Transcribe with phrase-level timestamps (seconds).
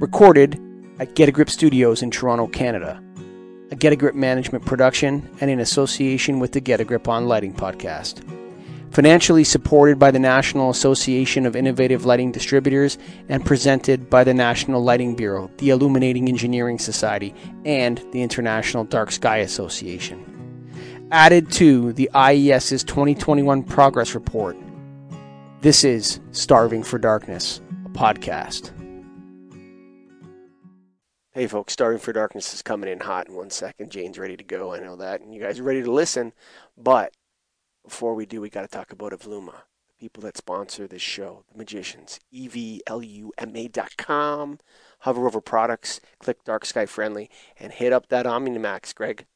[0.00, 0.60] Recorded
[0.98, 3.00] at Get a Grip Studios in Toronto, Canada.
[3.70, 7.26] A Get a Grip management production and in association with the Get a Grip on
[7.28, 8.22] Lighting podcast.
[8.90, 14.82] Financially supported by the National Association of Innovative Lighting Distributors and presented by the National
[14.82, 17.32] Lighting Bureau, the Illuminating Engineering Society,
[17.64, 21.08] and the International Dark Sky Association.
[21.12, 24.56] Added to the IES's 2021 Progress Report.
[25.60, 28.72] This is Starving for Darkness, a podcast.
[31.36, 33.90] Hey folks, Starving for Darkness is coming in hot in one second.
[33.90, 35.20] Jane's ready to go, I know that.
[35.20, 36.32] And you guys are ready to listen.
[36.78, 37.12] But
[37.82, 41.42] before we do, we got to talk about Evluma, the people that sponsor this show,
[41.50, 43.40] the magicians, evluma.com.
[45.00, 47.28] Hover over products, click Dark Sky Friendly,
[47.58, 49.26] and hit up that Omnimax, Greg.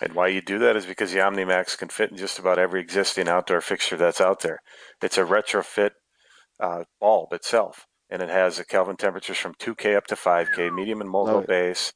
[0.00, 2.80] And why you do that is because the OmniMax can fit in just about every
[2.80, 4.62] existing outdoor fixture that's out there.
[5.02, 5.90] It's a retrofit
[6.60, 11.00] uh, bulb itself, and it has a Kelvin temperatures from 2K up to 5K, medium
[11.00, 11.46] and multiple oh.
[11.46, 11.92] base,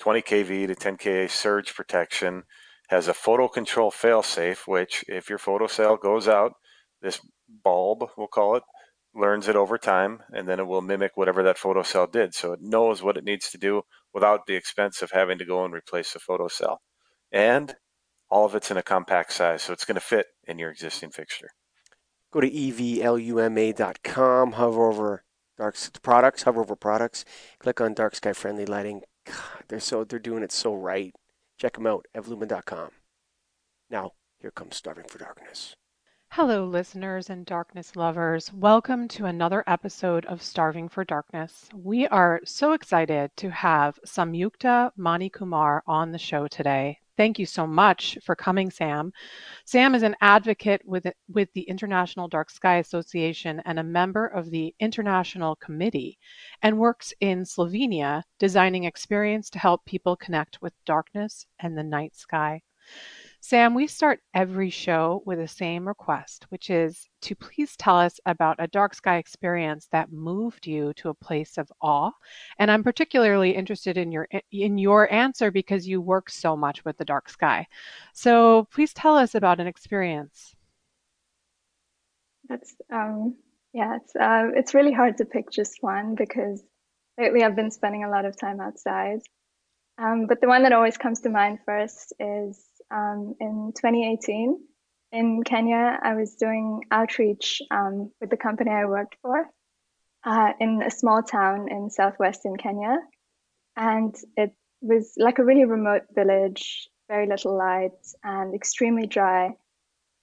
[0.00, 2.42] 20 kV to 10 K surge protection,
[2.88, 6.54] has a photo control failsafe, which if your photo cell goes out,
[7.00, 7.20] this
[7.64, 8.64] bulb, we'll call it,
[9.14, 12.34] learns it over time, and then it will mimic whatever that photo cell did.
[12.34, 15.64] So it knows what it needs to do without the expense of having to go
[15.64, 16.82] and replace the photo cell.
[17.30, 17.76] And
[18.28, 21.10] all of it's in a compact size, so it's going to fit in your existing
[21.10, 21.50] fixture.
[22.32, 23.12] Go to evluma.com,
[24.52, 25.24] hover over
[25.56, 27.24] dark products, hover over products,
[27.58, 29.02] click on dark sky friendly lighting.
[29.26, 31.14] God, they're so they're doing it so right.
[31.58, 32.90] Check them out, evluma.com.
[33.90, 35.76] Now, here comes Starving for Darkness.
[36.30, 38.50] Hello, listeners and darkness lovers.
[38.54, 41.68] Welcome to another episode of Starving for Darkness.
[41.74, 47.01] We are so excited to have Samyukta Manikumar on the show today.
[47.16, 49.12] Thank you so much for coming, Sam.
[49.66, 54.50] Sam is an advocate with, with the International Dark Sky Association and a member of
[54.50, 56.18] the International Committee
[56.62, 62.16] and works in Slovenia designing experience to help people connect with darkness and the night
[62.16, 62.62] sky.
[63.44, 68.20] Sam, we start every show with the same request, which is to please tell us
[68.24, 72.12] about a dark sky experience that moved you to a place of awe.
[72.60, 76.98] And I'm particularly interested in your in your answer because you work so much with
[76.98, 77.66] the dark sky.
[78.14, 80.54] So please tell us about an experience.
[82.48, 83.34] That's um,
[83.72, 86.62] yeah, it's uh, it's really hard to pick just one because
[87.18, 89.18] lately I've been spending a lot of time outside.
[89.98, 94.58] Um, but the one that always comes to mind first is um, in 2018
[95.12, 95.98] in Kenya.
[96.02, 99.48] I was doing outreach um, with the company I worked for
[100.24, 102.96] uh, in a small town in southwestern Kenya.
[103.76, 107.92] And it was like a really remote village, very little light,
[108.22, 109.50] and extremely dry.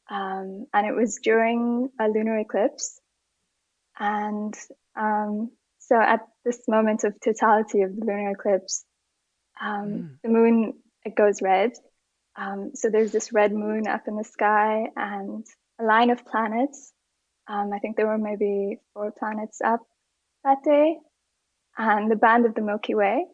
[0.09, 2.99] Um, and it was during a lunar eclipse.
[3.99, 4.53] And
[4.95, 8.85] um, so at this moment of totality of the lunar eclipse,
[9.61, 10.09] um, mm.
[10.23, 10.73] the moon
[11.05, 11.71] it goes red
[12.39, 15.45] um, so there's this red moon up in the sky and
[15.79, 16.93] a line of planets.
[17.47, 19.81] Um, I think there were maybe four planets up
[20.45, 20.97] that day,
[21.77, 23.25] and the band of the Milky Way.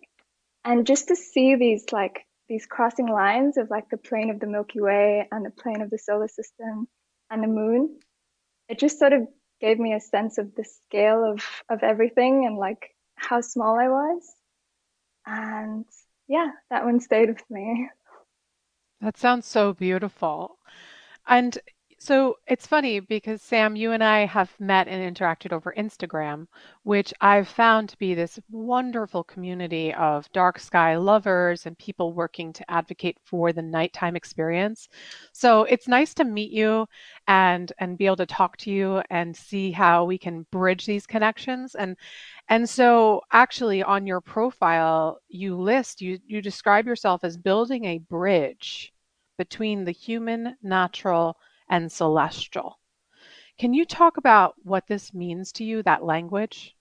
[0.63, 4.47] And just to see these like these crossing lines of like the plane of the
[4.47, 6.87] Milky Way and the plane of the solar system
[7.29, 7.99] and the moon,
[8.69, 9.27] it just sort of
[9.61, 13.87] gave me a sense of the scale of of everything and like how small I
[13.87, 14.33] was.
[15.27, 15.85] And
[16.27, 17.89] yeah, that one stayed with me.
[19.05, 20.57] That sounds so beautiful.
[21.27, 21.59] And
[21.99, 26.47] so it's funny because Sam, you and I have met and interacted over Instagram,
[26.81, 32.51] which I've found to be this wonderful community of dark sky lovers and people working
[32.53, 34.89] to advocate for the nighttime experience.
[35.33, 36.87] So it's nice to meet you
[37.27, 41.05] and and be able to talk to you and see how we can bridge these
[41.05, 41.75] connections.
[41.75, 41.95] And
[42.49, 47.99] and so actually on your profile, you list you you describe yourself as building a
[47.99, 48.91] bridge
[49.37, 51.37] between the human, natural,
[51.69, 52.79] and celestial.
[53.57, 56.75] Can you talk about what this means to you, that language?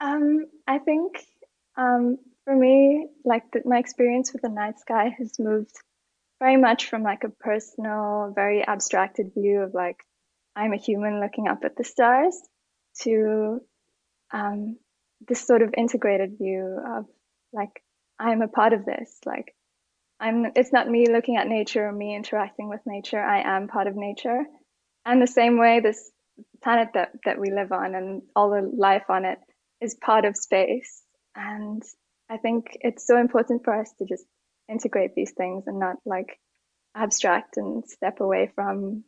[0.00, 1.24] Um, I think
[1.76, 5.74] um, for me, like the, my experience with the night sky has moved
[6.40, 10.04] very much from like a personal, very abstracted view of like
[10.54, 12.34] I'm a human looking up at the stars
[13.02, 13.60] to
[14.32, 14.76] um,
[15.26, 17.06] this sort of integrated view of
[17.52, 17.82] like
[18.18, 19.18] I'm a part of this.
[19.24, 19.54] Like
[20.20, 23.20] I'm it's not me looking at nature or me interacting with nature.
[23.20, 24.44] I am part of nature.
[25.04, 26.10] And the same way this
[26.62, 29.38] planet that, that we live on and all the life on it
[29.80, 31.02] is part of space.
[31.34, 31.82] And
[32.28, 34.24] I think it's so important for us to just
[34.68, 36.38] integrate these things and not like
[36.94, 39.04] abstract and step away from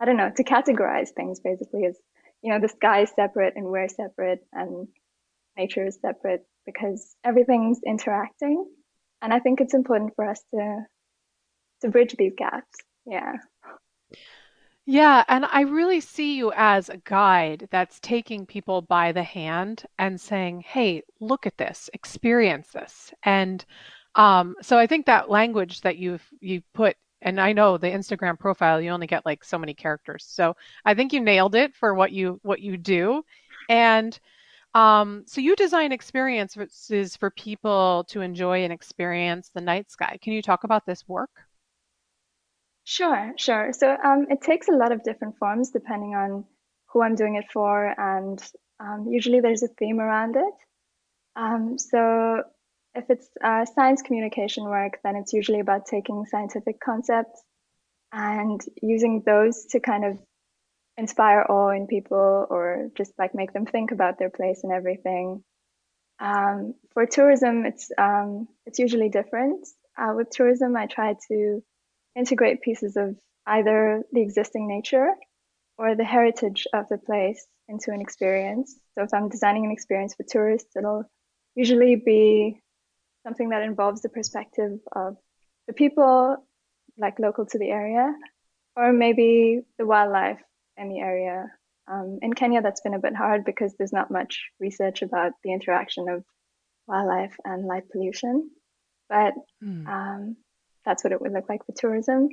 [0.00, 1.96] I don't know, to categorize things basically as,
[2.42, 4.88] you know, the sky is separate and we're separate and
[5.58, 8.66] nature is separate because everything's interacting.
[9.22, 10.84] And I think it's important for us to
[11.82, 12.76] to bridge these gaps.
[13.06, 13.36] Yeah.
[14.86, 19.84] Yeah, and I really see you as a guide that's taking people by the hand
[19.98, 23.64] and saying, "Hey, look at this, experience this." And
[24.14, 28.38] um, so I think that language that you've you put, and I know the Instagram
[28.38, 30.24] profile, you only get like so many characters.
[30.28, 33.22] So I think you nailed it for what you what you do.
[33.68, 34.18] And
[34.74, 40.18] um, so you design experiences for people to enjoy and experience the night sky.
[40.22, 41.30] Can you talk about this work?
[42.84, 43.72] Sure, sure.
[43.72, 46.44] So um, it takes a lot of different forms depending on
[46.92, 48.42] who I'm doing it for, and
[48.80, 50.54] um, usually there's a theme around it.
[51.36, 52.42] Um, so
[52.94, 57.42] if it's uh, science communication work, then it's usually about taking scientific concepts
[58.12, 60.18] and using those to kind of
[60.96, 65.42] inspire awe in people or just like make them think about their place and everything.
[66.18, 69.66] Um, for tourism, it's um, it's usually different.
[69.96, 71.62] Uh, with tourism, I try to
[72.14, 73.16] integrate pieces of
[73.46, 75.10] either the existing nature
[75.78, 78.78] or the heritage of the place into an experience.
[78.94, 81.04] So if I'm designing an experience for tourists, it'll
[81.54, 82.60] usually be
[83.24, 85.16] something that involves the perspective of
[85.66, 86.36] the people
[86.98, 88.12] like local to the area
[88.76, 90.40] or maybe the wildlife
[90.88, 91.46] the area.
[91.90, 95.52] Um, in Kenya, that's been a bit hard because there's not much research about the
[95.52, 96.24] interaction of
[96.86, 98.50] wildlife and light pollution.
[99.08, 99.86] But mm.
[99.88, 100.36] um,
[100.84, 102.28] that's what it would look like for tourism.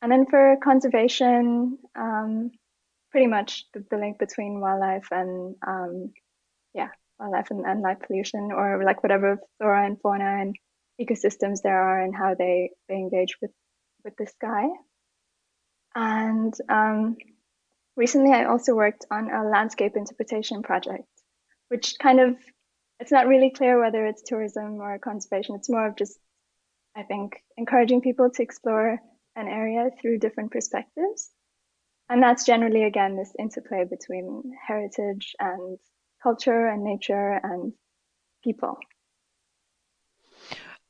[0.00, 2.50] And then for conservation, um,
[3.10, 6.12] pretty much the, the, link between wildlife and um,
[6.74, 6.88] yeah,
[7.18, 10.56] wildlife and, and light pollution, or like whatever flora and fauna and
[11.00, 13.50] ecosystems there are, and how they they engage with
[14.04, 14.66] with the sky.
[15.94, 17.16] And um,
[17.96, 21.04] recently, I also worked on a landscape interpretation project,
[21.68, 22.36] which kind of
[23.00, 25.56] it's not really clear whether it's tourism or conservation.
[25.56, 26.18] It's more of just
[26.96, 29.00] I think encouraging people to explore
[29.36, 31.30] an area through different perspectives.
[32.08, 35.78] And that's generally, again, this interplay between heritage and
[36.22, 37.72] culture and nature and
[38.44, 38.78] people.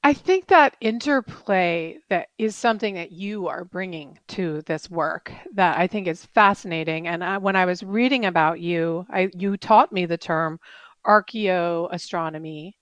[0.07, 5.79] I think that interplay that is something that you are bringing to this work that
[5.79, 7.09] I think is fascinating.
[7.09, 10.61] And I, when I was reading about you, I, you taught me the term
[11.07, 12.73] archaeoastronomy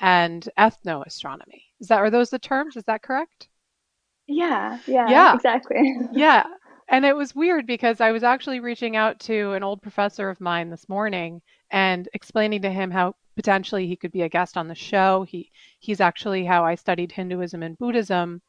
[0.00, 1.62] and ethnoastronomy.
[1.80, 2.76] Is that are those the terms?
[2.76, 3.48] Is that correct?
[4.26, 5.96] Yeah, yeah, yeah, exactly.
[6.12, 6.44] yeah.
[6.88, 10.40] And it was weird because I was actually reaching out to an old professor of
[10.40, 14.68] mine this morning and explaining to him how potentially he could be a guest on
[14.68, 15.24] the show.
[15.28, 15.50] He
[15.80, 18.42] he's actually how I studied Hinduism and Buddhism.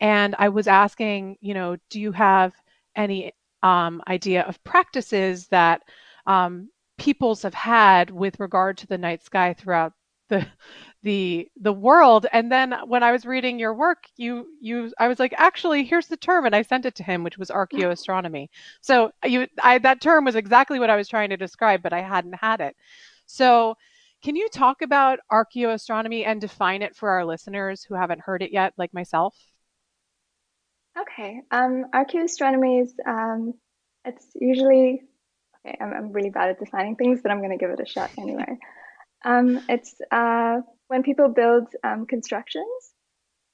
[0.00, 2.52] And I was asking, you know, do you have
[2.94, 3.32] any
[3.62, 5.82] um, idea of practices that
[6.26, 6.68] um,
[6.98, 9.92] peoples have had with regard to the night sky throughout
[10.28, 10.46] the
[11.02, 15.18] the the world and then when i was reading your work you you i was
[15.18, 18.48] like actually here's the term and i sent it to him which was archaeoastronomy
[18.80, 22.02] so you i that term was exactly what i was trying to describe but i
[22.02, 22.76] hadn't had it
[23.26, 23.74] so
[24.22, 28.52] can you talk about archaeoastronomy and define it for our listeners who haven't heard it
[28.52, 29.34] yet like myself
[30.98, 33.54] okay um archaeoastronomy is um
[34.04, 35.02] it's usually
[35.66, 37.86] okay i'm, I'm really bad at defining things but i'm going to give it a
[37.86, 38.58] shot anyway
[39.24, 42.92] um, it's uh, when people build um, constructions,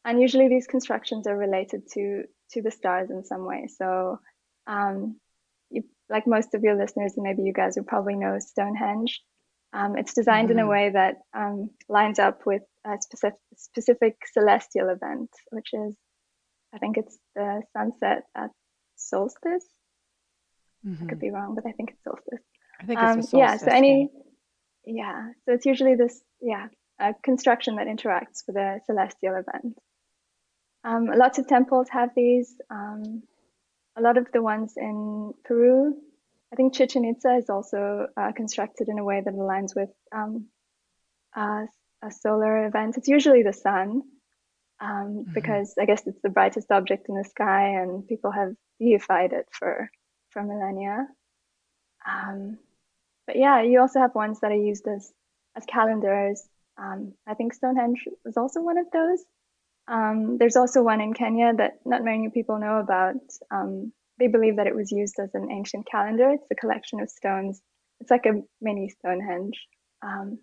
[0.04, 3.68] and usually these constructions are related to to the stars in some way.
[3.68, 4.18] So,
[4.66, 5.18] um,
[6.10, 9.22] like most of your listeners, and maybe you guys will probably know Stonehenge.
[9.74, 10.58] Um, it's designed mm-hmm.
[10.58, 10.70] in a mm-hmm.
[10.70, 15.94] way that um, lines up with a specific, specific celestial event, which is,
[16.72, 18.50] I think it's the sunset at
[18.96, 19.66] solstice.
[20.86, 20.94] Mm-hmm.
[20.94, 21.18] I could mm-hmm.
[21.18, 22.44] be wrong, but I think it's solstice.
[22.80, 23.38] I think it's um, solstice.
[23.38, 24.10] Yeah, so any
[24.86, 26.68] yeah, so it's usually this, yeah,
[27.00, 29.78] a construction that interacts with a celestial event.
[30.84, 32.54] Um, lots of temples have these.
[32.70, 33.22] Um,
[33.96, 35.93] a lot of the ones in Peru,
[36.54, 40.46] I think Chichen Itza is also uh, constructed in a way that aligns with um,
[41.36, 41.66] a
[42.12, 42.96] solar event.
[42.96, 44.02] It's usually the sun,
[44.80, 45.32] um, mm-hmm.
[45.34, 49.46] because I guess it's the brightest object in the sky, and people have deified it
[49.50, 49.90] for
[50.30, 51.08] for millennia.
[52.08, 52.58] Um,
[53.26, 55.12] but yeah, you also have ones that are used as
[55.56, 56.40] as calendars.
[56.78, 59.24] Um, I think Stonehenge was also one of those.
[59.88, 63.16] Um, there's also one in Kenya that not many people know about.
[64.18, 66.30] They believe that it was used as an ancient calendar.
[66.30, 67.60] It's a collection of stones.
[68.00, 69.58] It's like a mini Stonehenge.
[70.02, 70.38] Um,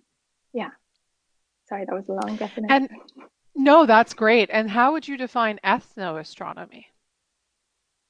[0.53, 0.71] yeah.
[1.69, 2.69] Sorry, that was a long definition.
[2.69, 2.89] And
[3.55, 4.49] no, that's great.
[4.51, 6.85] And how would you define ethnoastronomy?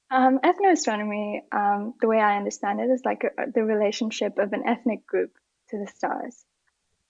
[0.09, 4.63] Um, ethnoastronomy, um, the way I understand it, is like a, the relationship of an
[4.67, 5.31] ethnic group
[5.69, 6.43] to the stars.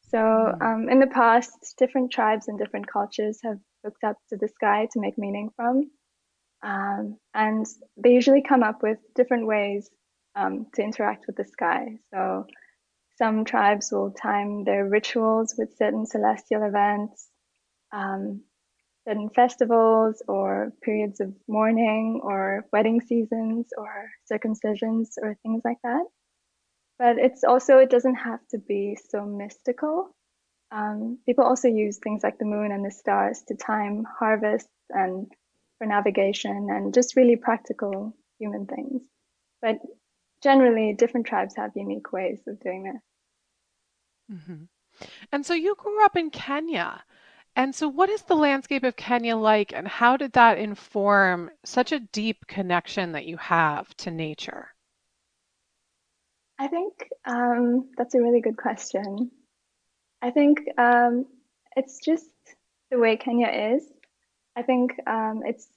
[0.09, 0.61] So mm.
[0.61, 4.87] um, in the past, different tribes and different cultures have looked up to the sky
[4.91, 5.89] to make meaning from.
[6.63, 7.65] Um, and
[7.97, 9.89] they usually come up with different ways
[10.35, 11.97] um, to interact with the sky.
[12.13, 12.45] So
[13.17, 17.27] some tribes will time their rituals with certain celestial events,
[17.91, 18.41] um,
[19.07, 26.05] certain festivals, or periods of mourning, or wedding seasons, or circumcisions, or things like that.
[26.99, 30.15] But it's also, it doesn't have to be so mystical.
[30.71, 35.27] Um, people also use things like the moon and the stars to time harvests and
[35.81, 39.01] for navigation and just really practical human things.
[39.63, 39.79] But
[40.43, 44.37] generally, different tribes have unique ways of doing this.
[44.37, 44.63] Mm-hmm.
[45.31, 47.03] And so you grew up in Kenya.
[47.55, 51.91] And so, what is the landscape of Kenya like, and how did that inform such
[51.91, 54.67] a deep connection that you have to nature?
[56.59, 56.93] I think
[57.25, 59.31] um, that's a really good question.
[60.21, 61.25] I think um,
[61.75, 62.29] it's just
[62.91, 63.83] the way Kenya is.
[64.55, 65.67] I think um, it's,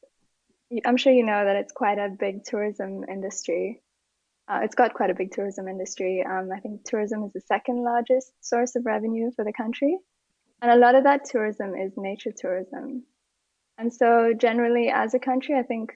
[0.85, 3.81] I'm sure you know that it's quite a big tourism industry.
[4.49, 6.25] Uh, it's got quite a big tourism industry.
[6.29, 9.97] Um, I think tourism is the second largest source of revenue for the country.
[10.61, 13.05] And a lot of that tourism is nature tourism.
[13.79, 15.93] And so, generally, as a country, I think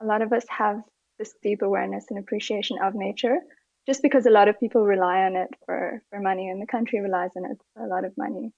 [0.00, 0.82] a lot of us have
[1.18, 3.38] this deep awareness and appreciation of nature
[3.86, 7.00] just because a lot of people rely on it for, for money and the country
[7.00, 8.52] relies on it for a lot of money.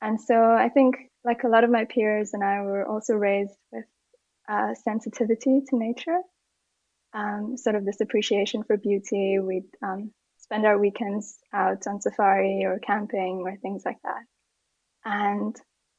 [0.00, 3.56] And so I think, like a lot of my peers and I were also raised
[3.72, 3.84] with
[4.48, 6.20] uh, sensitivity to nature,
[7.14, 9.38] um, sort of this appreciation for beauty.
[9.40, 14.22] We'd um, spend our weekends out on safari or camping or things like that.
[15.04, 15.56] And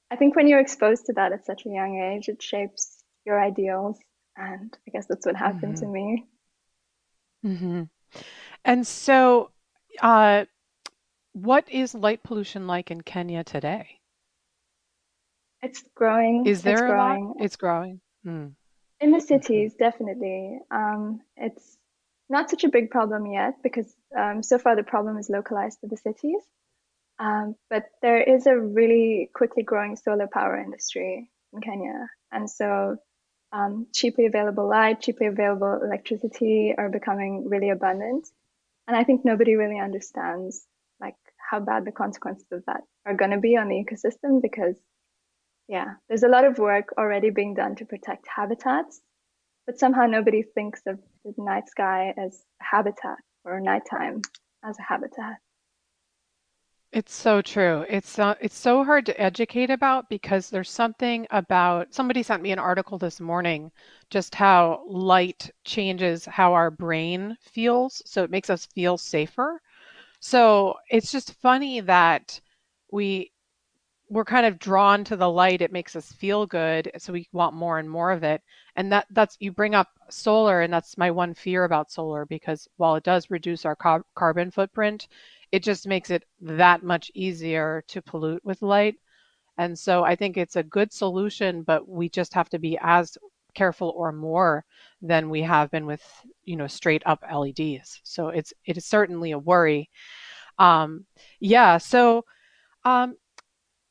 [0.10, 3.42] I think when you're exposed to that at such a young age, it shapes your
[3.44, 3.98] ideals.
[4.38, 5.86] And I guess that's what happened mm-hmm.
[5.86, 6.26] to me.
[7.46, 7.84] Mm-hmm.
[8.64, 9.52] And so,
[10.02, 10.46] uh,
[11.38, 14.00] what is light pollution like in Kenya today?
[15.62, 16.48] It's growing.
[16.48, 17.26] Is there it's a growing.
[17.28, 17.36] lot?
[17.40, 18.02] It's growing.
[18.24, 18.48] Hmm.
[19.00, 20.60] In the cities, definitely.
[20.72, 21.78] Um, it's
[22.30, 25.88] not such a big problem yet because um, so far the problem is localized to
[25.88, 26.42] the cities.
[27.20, 32.10] Um, but there is a really quickly growing solar power industry in Kenya.
[32.32, 32.98] And so
[33.52, 38.28] um, cheaply available light, cheaply available electricity are becoming really abundant.
[38.88, 40.66] And I think nobody really understands
[41.50, 44.76] how bad the consequences of that are going to be on the ecosystem because
[45.68, 49.02] yeah, there's a lot of work already being done to protect habitats,
[49.66, 54.22] but somehow nobody thinks of the night sky as a habitat or nighttime
[54.64, 55.38] as a habitat.
[56.94, 57.86] It's so true.
[57.90, 62.52] It's uh, it's so hard to educate about because there's something about somebody sent me
[62.52, 63.72] an article this morning
[64.10, 69.62] just how light changes how our brain feels, so it makes us feel safer.
[70.20, 72.40] So it's just funny that
[72.92, 73.32] we
[74.10, 77.54] we're kind of drawn to the light it makes us feel good so we want
[77.54, 78.42] more and more of it
[78.76, 82.68] and that that's you bring up solar and that's my one fear about solar because
[82.78, 85.08] while it does reduce our car- carbon footprint
[85.52, 88.96] it just makes it that much easier to pollute with light
[89.58, 93.18] and so i think it's a good solution but we just have to be as
[93.58, 94.64] careful or more
[95.02, 96.04] than we have been with
[96.44, 99.90] you know straight up leds so it's it is certainly a worry.
[100.60, 101.06] Um
[101.40, 102.26] yeah so
[102.86, 103.16] um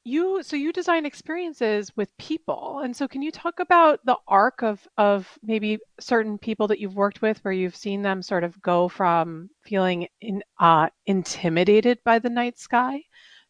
[0.06, 2.80] you so you design experiences with people.
[2.84, 6.94] And so can you talk about the arc of of maybe certain people that you've
[6.94, 12.20] worked with where you've seen them sort of go from feeling in, uh, intimidated by
[12.20, 13.02] the night sky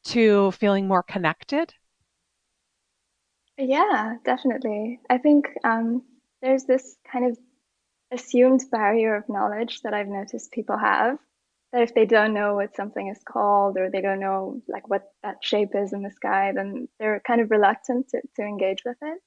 [0.04, 1.74] to feeling more connected
[3.58, 6.02] yeah definitely i think um,
[6.42, 7.38] there's this kind of
[8.12, 11.18] assumed barrier of knowledge that i've noticed people have
[11.72, 15.02] that if they don't know what something is called or they don't know like what
[15.22, 18.96] that shape is in the sky, then they're kind of reluctant to, to engage with
[19.02, 19.18] it.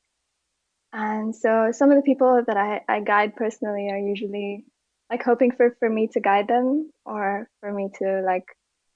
[0.92, 4.66] And so some of the people that I, I guide personally are usually
[5.12, 8.46] like hoping for, for me to guide them or for me to like,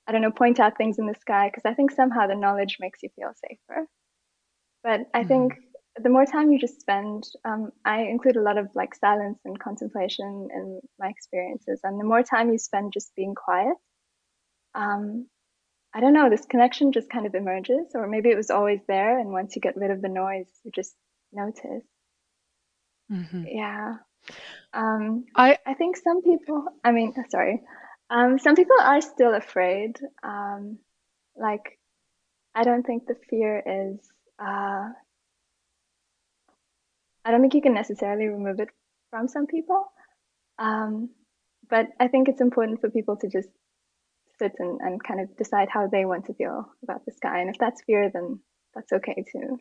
[0.07, 2.77] I don't know, point out things in the sky because I think somehow the knowledge
[2.79, 3.85] makes you feel safer.
[4.83, 5.27] But I mm-hmm.
[5.27, 5.53] think
[5.95, 9.59] the more time you just spend, um, I include a lot of like silence and
[9.59, 11.79] contemplation in my experiences.
[11.83, 13.75] And the more time you spend just being quiet,
[14.75, 15.27] um,
[15.93, 19.19] I don't know, this connection just kind of emerges, or maybe it was always there.
[19.19, 20.95] And once you get rid of the noise, you just
[21.31, 21.85] notice.
[23.11, 23.43] Mm-hmm.
[23.47, 23.95] Yeah.
[24.73, 27.61] Um, I, I think some people, I mean, sorry,
[28.09, 29.99] um, some people are still afraid.
[30.23, 30.79] Um,
[31.35, 31.77] like,
[32.55, 33.99] I don't think the fear is,
[34.39, 34.89] uh,
[37.25, 38.69] I don't think you can necessarily remove it
[39.09, 39.85] from some people.
[40.59, 41.09] Um,
[41.69, 43.49] but I think it's important for people to just
[44.39, 47.39] sit and, and kind of decide how they want to feel about the sky.
[47.39, 48.39] And if that's fear, then
[48.75, 49.59] that's okay too.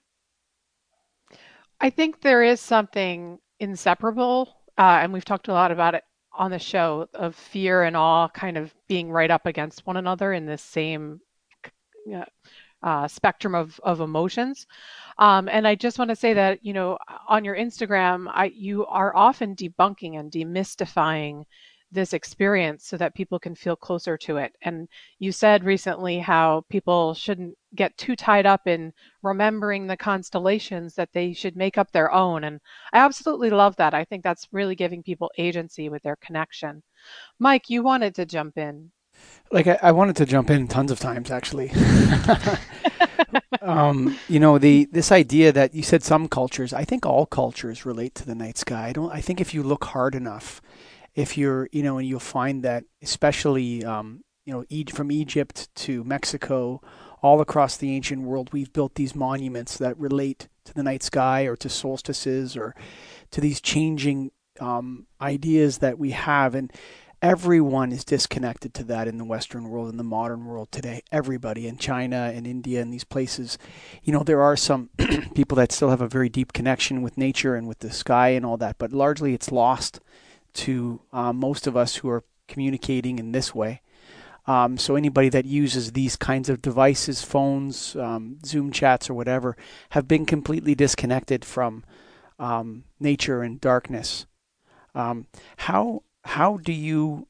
[1.81, 6.51] I think there is something inseparable, uh, and we've talked a lot about it on
[6.51, 10.47] the show of fear and awe kind of being right up against one another in
[10.47, 11.21] this same
[12.15, 12.25] uh,
[13.09, 14.67] spectrum of, of emotions.
[15.19, 16.99] Um, and I just want to say that, you know,
[17.29, 21.45] on your Instagram, I, you are often debunking and demystifying
[21.93, 24.53] this experience so that people can feel closer to it.
[24.63, 30.95] And you said recently how people shouldn't get too tied up in remembering the constellations,
[30.95, 32.45] that they should make up their own.
[32.45, 32.61] And
[32.95, 33.93] I absolutely love that.
[33.93, 36.83] I think that's really giving people agency with their connection.
[37.39, 38.91] Mike, you wanted to jump in.
[39.51, 41.73] Like I, I wanted to jump in tons of times actually.
[43.63, 46.73] um, you know the this idea that you said some cultures.
[46.73, 48.89] I think all cultures relate to the night sky.
[48.89, 49.13] I don't.
[49.13, 50.61] I think if you look hard enough,
[51.15, 55.69] if you're you know and you'll find that especially um, you know e- from Egypt
[55.77, 56.81] to Mexico,
[57.23, 61.43] all across the ancient world, we've built these monuments that relate to the night sky
[61.43, 62.75] or to solstices or
[63.31, 66.73] to these changing um, ideas that we have and
[67.23, 71.03] everyone is disconnected to that in the Western world, in the modern world today.
[71.13, 73.59] Everybody in China and India and these places,
[74.03, 74.91] you know, there are some
[75.35, 78.45] people that still have a very deep connection with nature and with the sky and
[78.45, 80.01] all that, but largely it's lost
[80.55, 83.81] to uh, most of us who are communicating in this way.
[84.45, 89.57] Um, so anybody that uses these kinds of devices, phones, um, Zoom chats, or whatever,
[89.91, 91.85] have been completely disconnected from
[92.41, 94.27] um, nature and darkness.
[94.97, 97.27] Um, how how do you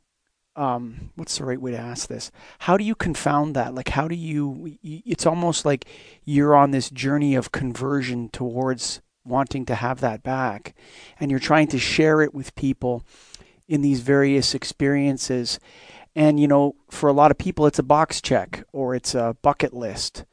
[0.55, 2.31] um, what's the right way to ask this?
[2.61, 3.75] How do you confound that?
[3.75, 4.77] Like, how do you?
[4.83, 5.87] It's almost like
[6.25, 10.75] you're on this journey of conversion towards wanting to have that back,
[11.19, 13.05] and you're trying to share it with people
[13.67, 15.59] in these various experiences.
[16.15, 19.37] And you know, for a lot of people, it's a box check or it's a
[19.41, 20.25] bucket list.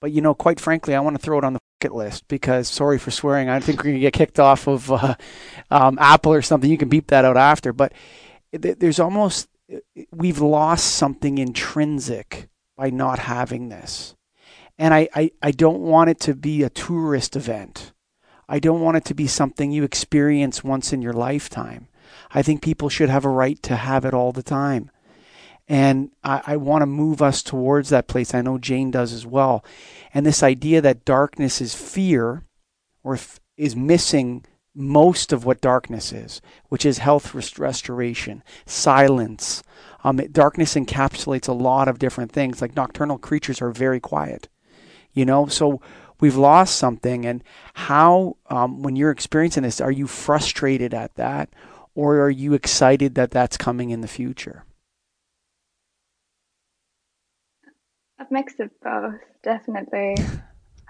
[0.00, 2.68] But you know, quite frankly, I want to throw it on the bucket list because,
[2.68, 5.14] sorry for swearing, I think we're gonna get kicked off of uh,
[5.70, 6.70] um, Apple or something.
[6.70, 7.92] You can beep that out after, but
[8.52, 9.48] there's almost
[10.10, 14.14] we've lost something intrinsic by not having this.
[14.78, 17.92] And I, I, I don't want it to be a tourist event.
[18.48, 21.88] I don't want it to be something you experience once in your lifetime.
[22.30, 24.90] I think people should have a right to have it all the time.
[25.68, 28.34] And I, I want to move us towards that place.
[28.34, 29.64] I know Jane does as well.
[30.14, 32.44] And this idea that darkness is fear
[33.04, 39.62] or f- is missing most of what darkness is, which is health rest- restoration, silence.
[40.04, 42.62] Um, it, darkness encapsulates a lot of different things.
[42.62, 44.48] Like nocturnal creatures are very quiet,
[45.12, 45.46] you know.
[45.48, 45.82] So
[46.20, 47.26] we've lost something.
[47.26, 51.50] And how, um, when you're experiencing this, are you frustrated at that,
[51.94, 54.64] or are you excited that that's coming in the future?
[58.20, 60.16] A mix of both, definitely.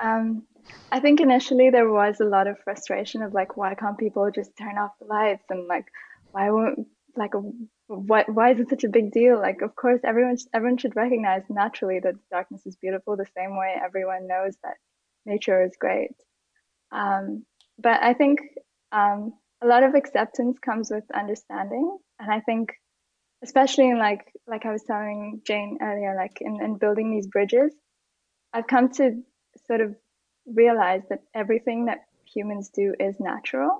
[0.03, 0.45] Um,
[0.91, 4.57] I think initially there was a lot of frustration of like, why can't people just
[4.57, 5.87] turn off the lights and like,
[6.33, 6.87] why won't
[7.17, 7.33] like
[7.89, 9.39] what why is it such a big deal?
[9.39, 13.75] Like, of course, everyone everyone should recognize naturally that darkness is beautiful the same way
[13.83, 14.77] everyone knows that
[15.27, 16.13] nature is great.
[16.93, 17.45] Um,
[17.79, 18.41] but I think
[18.93, 22.73] um, a lot of acceptance comes with understanding, and I think
[23.43, 27.73] especially in like like I was telling Jane earlier, like in, in building these bridges,
[28.53, 29.23] I've come to
[29.67, 29.95] sort of
[30.47, 33.77] realize that everything that humans do is natural,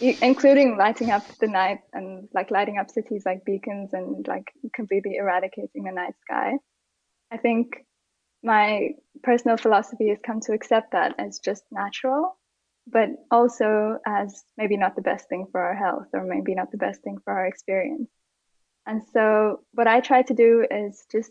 [0.00, 5.16] including lighting up the night and like lighting up cities like beacons and like completely
[5.16, 6.52] eradicating the night sky.
[7.30, 7.84] I think
[8.42, 8.90] my
[9.22, 12.36] personal philosophy has come to accept that as just natural,
[12.86, 16.76] but also as maybe not the best thing for our health or maybe not the
[16.76, 18.10] best thing for our experience.
[18.86, 21.30] And so what I try to do is just,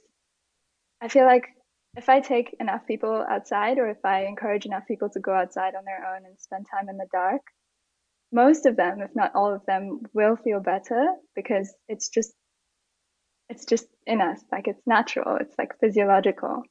[1.02, 1.48] I feel like
[1.96, 5.76] if I take enough people outside or if I encourage enough people to go outside
[5.76, 7.42] on their own and spend time in the dark,
[8.32, 12.34] most of them, if not all of them, will feel better because it's just
[13.50, 16.64] it's just in us, like it's natural, it's like physiological.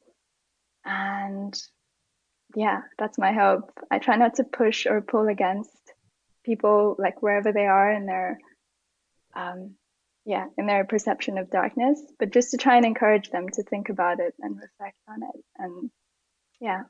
[0.85, 1.55] And
[2.55, 3.71] yeah, that's my hope.
[3.91, 5.71] I try not to push or pull against
[6.45, 8.39] people like wherever they are in their
[9.35, 9.75] um,
[10.25, 13.89] yeah, in their perception of darkness, but just to try and encourage them to think
[13.89, 15.45] about it and reflect on it.
[15.59, 15.91] And
[16.61, 16.83] yeah.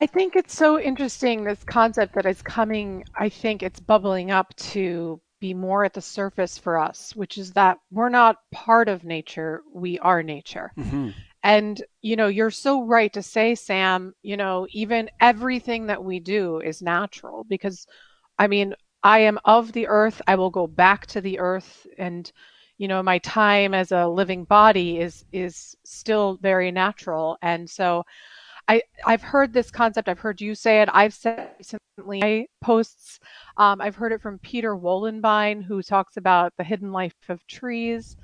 [0.00, 4.54] I think it's so interesting this concept that is coming, I think it's bubbling up
[4.56, 9.04] to be more at the surface for us, which is that we're not part of
[9.04, 10.72] nature, we are nature.
[10.78, 11.10] Mm-hmm.
[11.46, 16.18] And, you know, you're so right to say, Sam, you know, even everything that we
[16.18, 17.86] do is natural because,
[18.36, 20.20] I mean, I am of the earth.
[20.26, 21.86] I will go back to the earth.
[21.98, 22.30] And,
[22.78, 28.04] you know my time as a living body is is still very natural and so
[28.68, 30.08] I, I've heard this concept.
[30.08, 30.88] I've heard you say it.
[30.92, 33.20] I've said recently my posts.
[33.56, 38.16] Um, I've heard it from Peter Wohlleben, who talks about the hidden life of trees.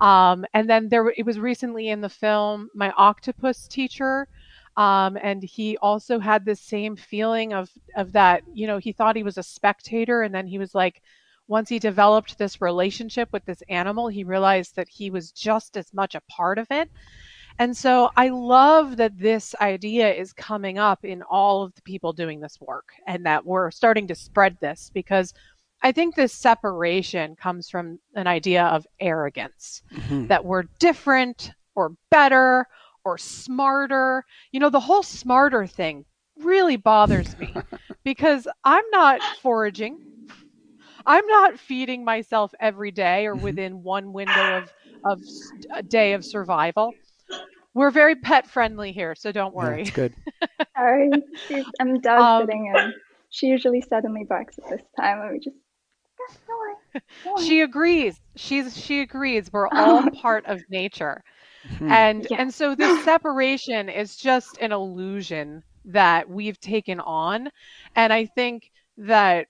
[0.00, 4.28] Um, and then there, it was recently in the film My Octopus Teacher,
[4.76, 8.42] um, and he also had this same feeling of of that.
[8.52, 11.00] You know, he thought he was a spectator, and then he was like,
[11.48, 15.92] once he developed this relationship with this animal, he realized that he was just as
[15.94, 16.90] much a part of it.
[17.58, 22.12] And so I love that this idea is coming up in all of the people
[22.12, 25.32] doing this work and that we're starting to spread this because
[25.86, 30.26] I think this separation comes from an idea of arrogance mm-hmm.
[30.26, 32.66] that we're different or better
[33.04, 34.24] or smarter.
[34.50, 36.04] You know, the whole smarter thing
[36.38, 37.54] really bothers me
[38.04, 40.00] because I'm not foraging
[41.06, 43.44] I'm not feeding myself every day or mm-hmm.
[43.44, 44.72] within one window of
[45.04, 45.22] of
[45.72, 46.94] a day of survival.
[47.74, 49.84] We're very pet friendly here, so don't worry.
[49.84, 50.14] That's good.
[50.76, 51.10] Sorry,
[51.78, 52.92] I'm dog um, sitting and
[53.30, 55.56] she usually suddenly barks at this time, and we just.
[57.44, 58.20] She agrees.
[58.36, 59.52] She's she agrees.
[59.52, 61.22] We're all part of nature,
[61.68, 61.90] mm-hmm.
[61.90, 62.40] and yeah.
[62.40, 67.50] and so this separation is just an illusion that we've taken on,
[67.94, 69.48] and I think that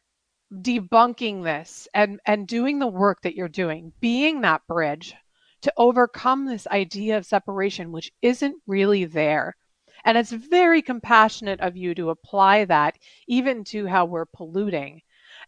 [0.52, 5.14] debunking this and and doing the work that you're doing being that bridge
[5.60, 9.56] to overcome this idea of separation which isn't really there
[10.04, 15.02] and it's very compassionate of you to apply that even to how we're polluting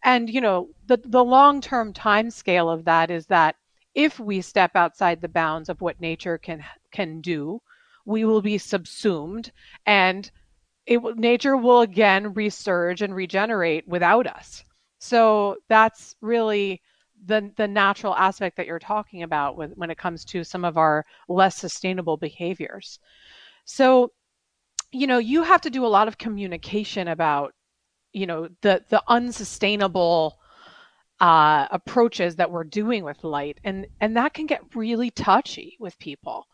[0.04, 3.56] and you know the the long-term time scale of that is that
[3.94, 7.60] if we step outside the bounds of what nature can can do
[8.04, 9.52] we will be subsumed
[9.86, 10.30] and
[10.86, 14.64] it, nature will again resurge and regenerate without us
[14.98, 16.80] so that's really
[17.26, 20.76] the the natural aspect that you're talking about with, when it comes to some of
[20.76, 22.98] our less sustainable behaviors.
[23.64, 24.12] So,
[24.92, 27.54] you know, you have to do a lot of communication about,
[28.12, 30.38] you know, the the unsustainable
[31.20, 35.98] uh, approaches that we're doing with light, and and that can get really touchy with
[35.98, 36.46] people.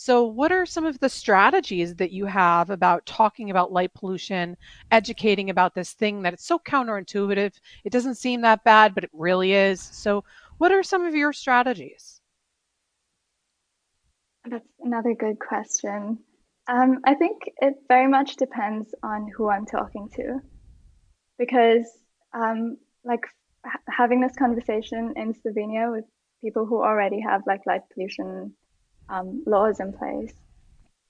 [0.00, 4.56] So, what are some of the strategies that you have about talking about light pollution,
[4.92, 7.52] educating about this thing that it's so counterintuitive?
[7.84, 9.80] It doesn't seem that bad, but it really is.
[9.80, 10.22] So,
[10.58, 12.20] what are some of your strategies?
[14.48, 16.18] That's another good question.
[16.68, 20.40] Um, I think it very much depends on who I'm talking to,
[21.38, 21.86] because
[22.34, 23.24] um, like
[23.64, 26.04] ha- having this conversation in Slovenia with
[26.42, 28.54] people who already have like light pollution
[29.08, 30.32] um, laws in place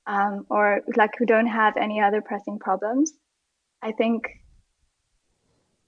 [0.07, 3.13] um, or like who don't have any other pressing problems,
[3.83, 4.27] I think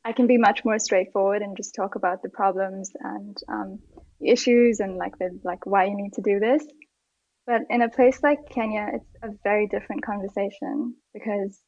[0.04, 3.78] I can be much more straightforward and just talk about the problems and um,
[4.20, 6.66] issues and like the like why you need to do this.
[7.46, 11.60] But in a place like Kenya, it's a very different conversation because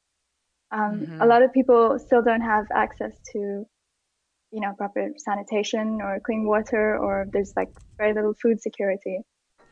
[0.73, 1.21] um, mm-hmm.
[1.21, 3.39] a lot of people still don't have access to,
[4.51, 9.19] you know, proper sanitation or clean water, or there's like very little food security.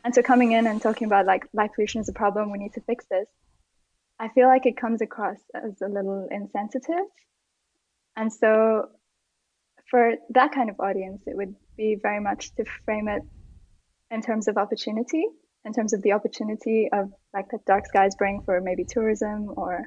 [0.05, 2.75] And so coming in and talking about like light pollution is a problem, we need
[2.75, 3.27] to fix this.
[4.19, 7.07] I feel like it comes across as a little insensitive.
[8.17, 8.89] And so
[9.91, 13.23] for that kind of audience, it would be very much to frame it
[14.11, 15.25] in terms of opportunity,
[15.65, 19.87] in terms of the opportunity of like that dark skies bring for maybe tourism or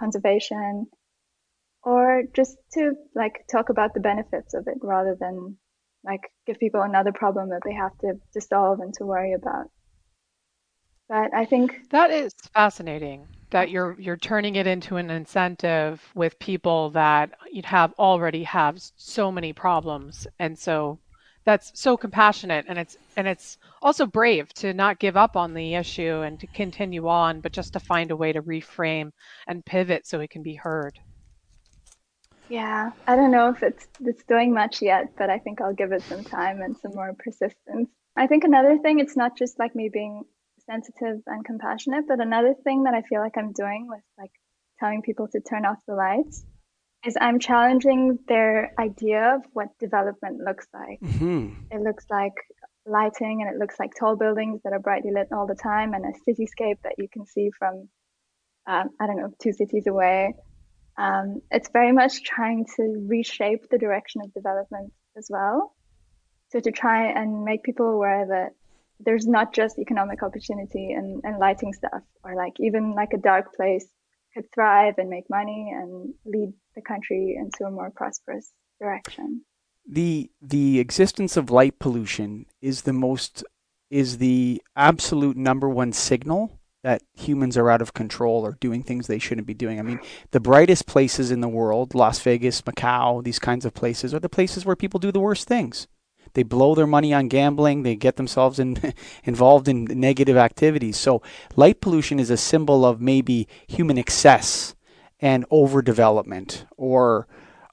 [0.00, 0.86] conservation,
[1.84, 5.56] or just to like talk about the benefits of it rather than
[6.04, 9.66] like give people another problem that they have to, to solve and to worry about.
[11.08, 16.38] But I think that is fascinating that you're you're turning it into an incentive with
[16.38, 20.98] people that you have already have so many problems and so
[21.44, 25.74] that's so compassionate and it's and it's also brave to not give up on the
[25.74, 29.10] issue and to continue on but just to find a way to reframe
[29.46, 30.98] and pivot so it can be heard
[32.50, 35.92] yeah, I don't know if it's it's doing much yet, but I think I'll give
[35.92, 37.88] it some time and some more persistence.
[38.16, 40.24] I think another thing, it's not just like me being
[40.66, 44.32] sensitive and compassionate, but another thing that I feel like I'm doing with like
[44.80, 46.44] telling people to turn off the lights
[47.04, 51.00] is I'm challenging their idea of what development looks like.
[51.00, 51.54] Mm-hmm.
[51.70, 52.34] It looks like
[52.86, 56.04] lighting and it looks like tall buildings that are brightly lit all the time and
[56.04, 57.88] a cityscape that you can see from,
[58.66, 60.34] um, I don't know, two cities away
[61.00, 65.74] um, it's very much trying to reshape the direction of development as well.
[66.50, 68.50] So to try and make people aware that
[68.98, 73.54] there's not just economic opportunity and, and lighting stuff, or like even like a dark
[73.54, 73.86] place
[74.34, 79.42] could thrive and make money and lead the country into a more prosperous direction.
[79.88, 83.44] the the existence of light pollution is the most
[83.90, 89.06] is the absolute number one signal that humans are out of control or doing things
[89.06, 89.78] they shouldn't be doing.
[89.78, 94.14] I mean, the brightest places in the world, Las Vegas, Macau, these kinds of places,
[94.14, 95.88] are the places where people do the worst things.
[96.34, 97.82] They blow their money on gambling.
[97.82, 98.78] They get themselves in,
[99.24, 100.96] involved in negative activities.
[100.96, 101.22] So,
[101.56, 104.74] light pollution is a symbol of maybe human excess
[105.20, 107.26] and overdevelopment or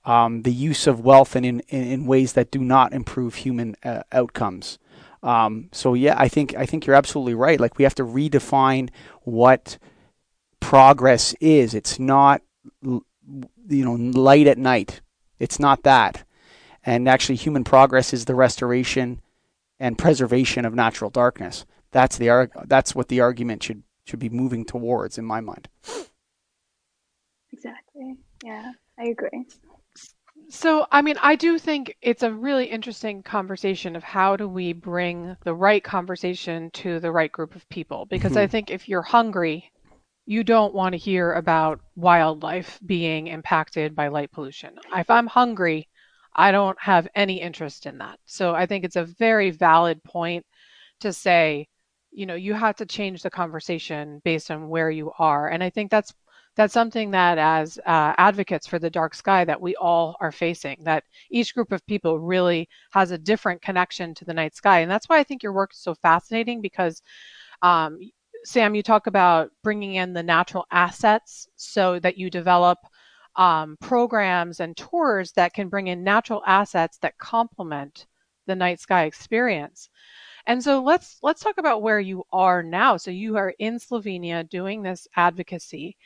[0.06, 4.04] um, the use of wealth in, in, in ways that do not improve human uh,
[4.12, 4.80] outcomes.
[5.22, 7.60] Um, so yeah, I think I think you're absolutely right.
[7.60, 8.90] Like we have to redefine
[9.24, 9.78] what
[10.60, 11.74] progress is.
[11.74, 12.42] It's not
[12.82, 13.04] you
[13.70, 15.02] know light at night.
[15.40, 16.24] It's not that.
[16.88, 19.22] And actually, human progress is the restoration
[19.78, 21.66] and preservation of natural darkness.
[21.92, 25.68] That's the that's what the argument should should be moving towards, in my mind.
[27.52, 28.16] Exactly.
[28.42, 29.46] Yeah, I agree.
[30.48, 34.72] So, I mean, I do think it's a really interesting conversation of how do we
[34.72, 38.06] bring the right conversation to the right group of people.
[38.06, 38.42] Because mm-hmm.
[38.44, 39.70] I think if you're hungry,
[40.26, 44.76] you don't want to hear about wildlife being impacted by light pollution.
[44.96, 45.90] If I'm hungry,
[46.38, 48.20] I don't have any interest in that.
[48.26, 50.46] So I think it's a very valid point
[51.02, 51.68] to say,
[52.12, 55.50] you know, you have to change the conversation based on where you are.
[55.50, 56.14] And I think that's
[56.58, 60.78] that's something that as uh, advocates for the dark sky that we all are facing
[60.82, 64.90] that each group of people really has a different connection to the night sky and
[64.92, 67.02] that's why i think your work is so fascinating because
[67.62, 68.00] um,
[68.44, 72.80] sam you talk about bringing in the natural assets so that you develop
[73.38, 78.08] um, programs and tours that can bring in natural assets that complement
[78.48, 79.90] the night sky experience.
[80.46, 82.98] And so let's let's talk about where you are now.
[82.98, 85.98] So you are in slovenia doing this advocacy.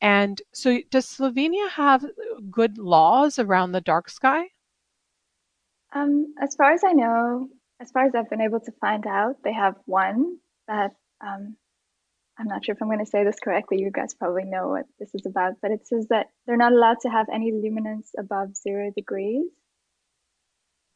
[0.00, 2.04] And so, does Slovenia have
[2.50, 4.44] good laws around the dark sky?
[5.92, 7.48] Um, as far as I know,
[7.80, 11.56] as far as I've been able to find out, they have one that um,
[12.38, 13.78] I'm not sure if I'm going to say this correctly.
[13.80, 17.00] You guys probably know what this is about, but it says that they're not allowed
[17.02, 19.48] to have any luminance above zero degrees.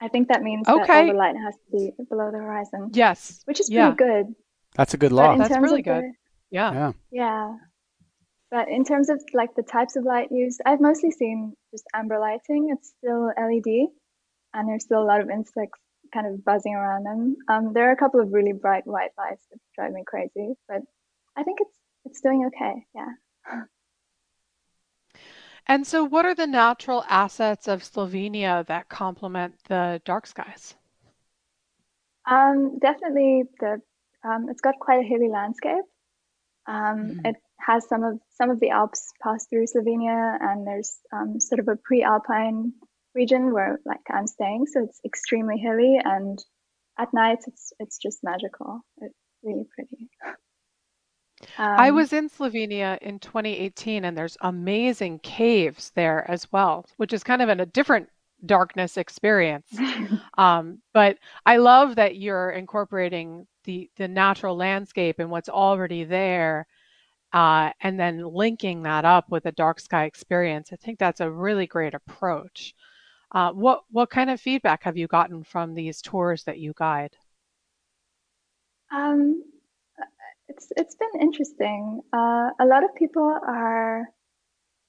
[0.00, 0.84] I think that means okay.
[0.86, 2.90] that all the light has to be below the horizon.
[2.92, 4.34] Yes, which is pretty good.
[4.74, 5.36] That's a good law.
[5.36, 6.02] That's really good.
[6.02, 6.12] The,
[6.50, 6.72] yeah.
[6.72, 6.92] yeah.
[7.10, 7.56] Yeah.
[8.50, 12.18] But in terms of like the types of light used, I've mostly seen just amber
[12.18, 12.68] lighting.
[12.70, 13.88] It's still LED,
[14.54, 15.78] and there's still a lot of insects
[16.12, 17.36] kind of buzzing around them.
[17.48, 20.82] Um, there are a couple of really bright white lights that drive me crazy, but
[21.36, 22.86] I think it's it's doing okay.
[22.94, 23.62] Yeah.
[25.66, 30.74] And so, what are the natural assets of Slovenia that complement the dark skies?
[32.28, 33.80] Um, definitely, the
[34.24, 35.84] um, it's got quite a hilly landscape.
[36.66, 37.26] Um, mm-hmm.
[37.26, 41.60] It has some of some of the Alps pass through Slovenia, and there's um, sort
[41.60, 42.72] of a pre-alpine
[43.14, 46.38] region where like I'm staying, so it's extremely hilly, and
[46.98, 48.80] at night it's it's just magical.
[48.98, 49.14] It's
[49.44, 50.10] really pretty.
[51.58, 57.12] Um, I was in Slovenia in 2018, and there's amazing caves there as well, which
[57.12, 58.08] is kind of in a different
[58.46, 59.68] darkness experience.
[60.38, 66.66] um, but I love that you're incorporating the the natural landscape and what's already there
[67.32, 70.70] uh, and then linking that up with a dark sky experience.
[70.72, 72.74] I think that's a really great approach.
[73.32, 77.16] Uh, what what kind of feedback have you gotten from these tours that you guide?
[80.52, 82.02] It's it's been interesting.
[82.12, 84.04] Uh, a lot of people are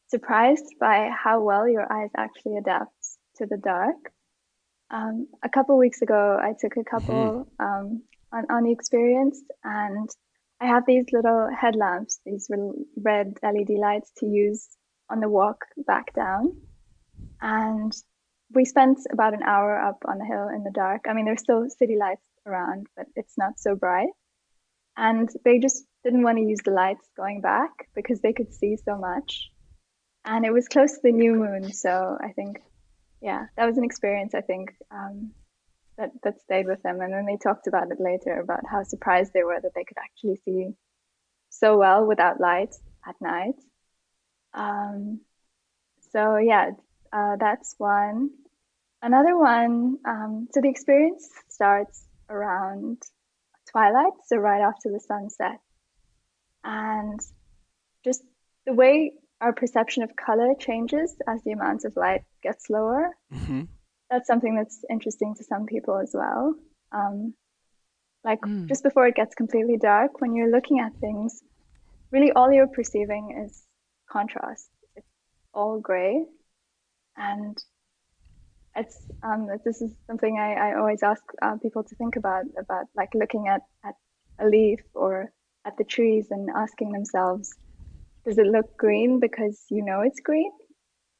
[0.10, 2.91] surprised by how well your eyes actually adapt
[3.38, 3.95] to the dark.
[4.91, 7.65] Um, a couple weeks ago, I took a couple mm-hmm.
[7.65, 10.10] um, on on the experience, and
[10.60, 12.49] I have these little headlamps, these
[12.97, 14.67] red LED lights to use
[15.10, 16.58] on the walk back down.
[17.41, 17.93] And
[18.54, 21.06] we spent about an hour up on the hill in the dark.
[21.08, 24.10] I mean, there's still city lights around, but it's not so bright.
[24.95, 28.77] And they just didn't want to use the lights going back because they could see
[28.77, 29.49] so much.
[30.25, 31.73] And it was close to the new moon.
[31.73, 32.62] So I think,
[33.21, 35.32] yeah, that was an experience, I think, um,
[35.97, 37.01] that that stayed with them.
[37.01, 39.97] And then they talked about it later about how surprised they were that they could
[39.97, 40.75] actually see
[41.49, 42.73] so well without light
[43.08, 43.56] at night.
[44.53, 45.21] Um,
[46.12, 46.71] so yeah,
[47.12, 48.29] uh, that's one.
[49.01, 49.97] Another one.
[50.06, 53.01] Um, so the experience starts around
[53.74, 55.60] twilight, so right after the sunset,
[56.64, 57.20] and
[58.06, 58.24] just
[58.66, 63.10] the way our perception of color changes as the amount of light gets lower.
[63.34, 63.64] Mm-hmm
[64.14, 66.54] that's something that's interesting to some people as well.
[66.92, 67.34] Um,
[68.24, 68.68] like mm.
[68.68, 71.42] just before it gets completely dark, when you're looking at things,
[72.12, 73.64] really all you're perceiving is
[74.10, 74.70] contrast.
[74.96, 75.08] It's
[75.54, 76.24] all gray.
[77.18, 77.58] And
[78.76, 82.86] it's um, this is something I, I always ask uh, people to think about about
[82.96, 83.96] like looking at, at
[84.40, 85.32] a leaf or
[85.66, 87.56] at the trees and asking themselves,
[88.26, 90.52] does it look green because you know it's green?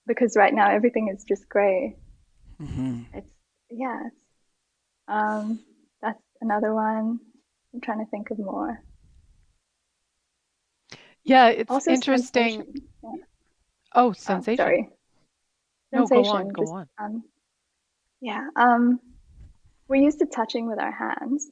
[0.08, 1.96] Because right now everything is just gray.
[2.62, 3.02] Mm-hmm.
[3.14, 3.30] It's
[3.70, 4.00] yeah.
[4.08, 4.16] It's,
[5.08, 5.60] um,
[6.02, 7.20] that's another one.
[7.74, 8.82] I'm trying to think of more.
[11.24, 12.64] Yeah, it's also interesting.
[12.64, 12.88] Sensation.
[13.04, 13.10] Yeah.
[13.96, 14.62] Oh, oh sensation.
[14.62, 14.90] Oh, sorry.
[15.94, 16.24] Sensation.
[16.24, 16.50] No, go on.
[16.50, 16.88] Go just, on.
[16.98, 17.24] Um,
[18.24, 18.48] yeah.
[18.56, 19.02] Um,
[19.90, 21.46] we're used to touching with our hands.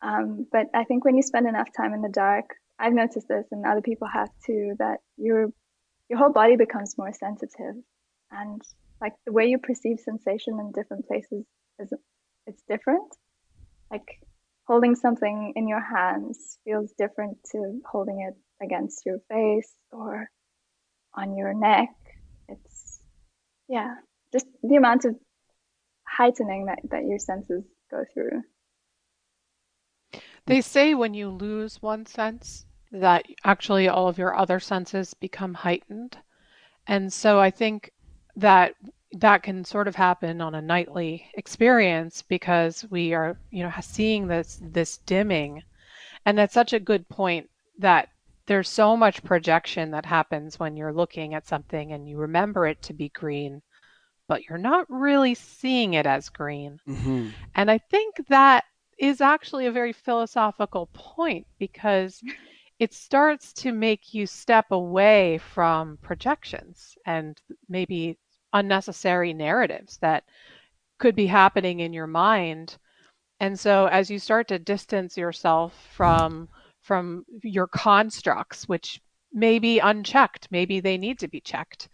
[0.00, 2.44] Um, but I think when you spend enough time in the dark,
[2.78, 5.48] I've noticed this and other people have too, that your
[6.08, 7.74] your whole body becomes more sensitive.
[8.30, 8.62] And
[9.00, 11.44] like the way you perceive sensation in different places
[11.80, 11.92] is
[12.46, 13.12] it's different.
[13.90, 14.20] Like
[14.68, 20.30] holding something in your hands feels different to holding it against your face or
[21.14, 21.88] on your neck.
[22.48, 23.00] It's
[23.68, 23.96] yeah,
[24.32, 25.16] just the amount of
[26.20, 28.42] heightening that, that your senses go through.
[30.44, 35.54] They say when you lose one sense that actually all of your other senses become
[35.54, 36.18] heightened.
[36.86, 37.92] And so I think
[38.36, 38.74] that
[39.12, 44.26] that can sort of happen on a nightly experience because we are, you know, seeing
[44.26, 45.62] this this dimming.
[46.26, 48.10] And that's such a good point that
[48.44, 52.82] there's so much projection that happens when you're looking at something and you remember it
[52.82, 53.62] to be green
[54.30, 56.78] but you're not really seeing it as green.
[56.88, 57.30] Mm-hmm.
[57.56, 58.62] And I think that
[58.96, 62.22] is actually a very philosophical point because
[62.78, 68.18] it starts to make you step away from projections and maybe
[68.52, 70.22] unnecessary narratives that
[70.98, 72.78] could be happening in your mind.
[73.40, 76.48] And so as you start to distance yourself from
[76.82, 79.00] from your constructs, which
[79.32, 81.88] may be unchecked, maybe they need to be checked,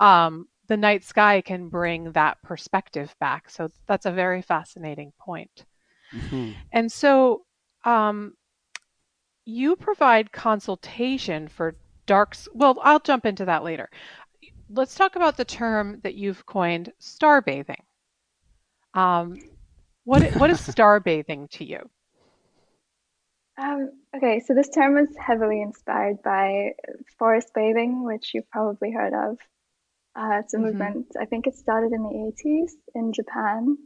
[0.00, 3.50] um, the night sky can bring that perspective back.
[3.50, 5.64] So that's a very fascinating point.
[6.12, 6.52] Mm-hmm.
[6.72, 7.42] And so
[7.84, 8.34] um,
[9.44, 11.76] you provide consultation for
[12.06, 12.48] darks.
[12.52, 13.88] Well, I'll jump into that later.
[14.70, 17.82] Let's talk about the term that you've coined, star bathing.
[18.92, 19.36] Um,
[20.04, 21.88] what what is star bathing to you?
[23.56, 26.72] Um, okay, so this term is heavily inspired by
[27.18, 29.38] forest bathing, which you've probably heard of.
[30.18, 30.66] Uh, it's a mm-hmm.
[30.66, 33.76] movement, I think it started in the 80s in Japan,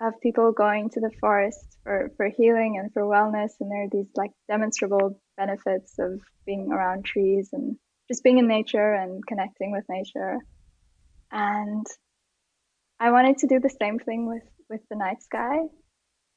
[0.00, 3.50] of people going to the forest for, for healing and for wellness.
[3.58, 7.76] And there are these like demonstrable benefits of being around trees and
[8.08, 10.38] just being in nature and connecting with nature.
[11.32, 11.86] And
[13.00, 15.58] I wanted to do the same thing with, with the night sky.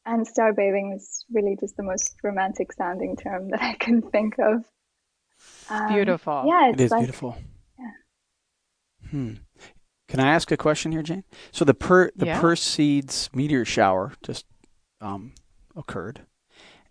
[0.06, 4.36] And star bathing is really just the most romantic sounding term that I can think
[4.39, 4.65] of.
[5.69, 6.45] Um, beautiful.
[6.47, 7.38] Yeah, it's it is like, beautiful.
[9.12, 9.34] Hmm.
[10.08, 11.24] Can I ask a question here, Jane?
[11.52, 12.41] So the per the yeah.
[12.41, 14.46] Perseids meteor shower just
[15.02, 15.34] um,
[15.76, 16.22] occurred,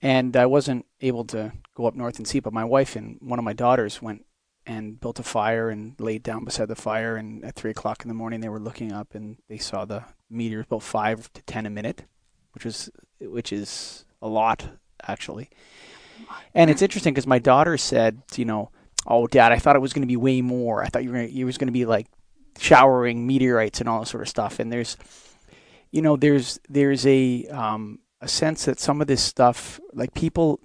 [0.03, 2.41] and I wasn't able to go up north and see.
[2.41, 4.27] But my wife and one of my daughters went
[4.67, 7.17] and built a fire and laid down beside the fire.
[7.17, 10.05] And at three o'clock in the morning, they were looking up and they saw the
[10.29, 12.05] meteors about five to ten a minute,
[12.53, 14.69] which was which is a lot
[15.07, 15.49] actually.
[16.55, 18.71] And it's interesting because my daughter said, you know,
[19.07, 20.83] oh, Dad, I thought it was going to be way more.
[20.83, 22.07] I thought you were gonna, it was going to be like
[22.59, 24.59] showering meteorites and all that sort of stuff.
[24.59, 24.97] And there's,
[25.91, 30.61] you know, there's there's a um, a sense that some of this stuff, like people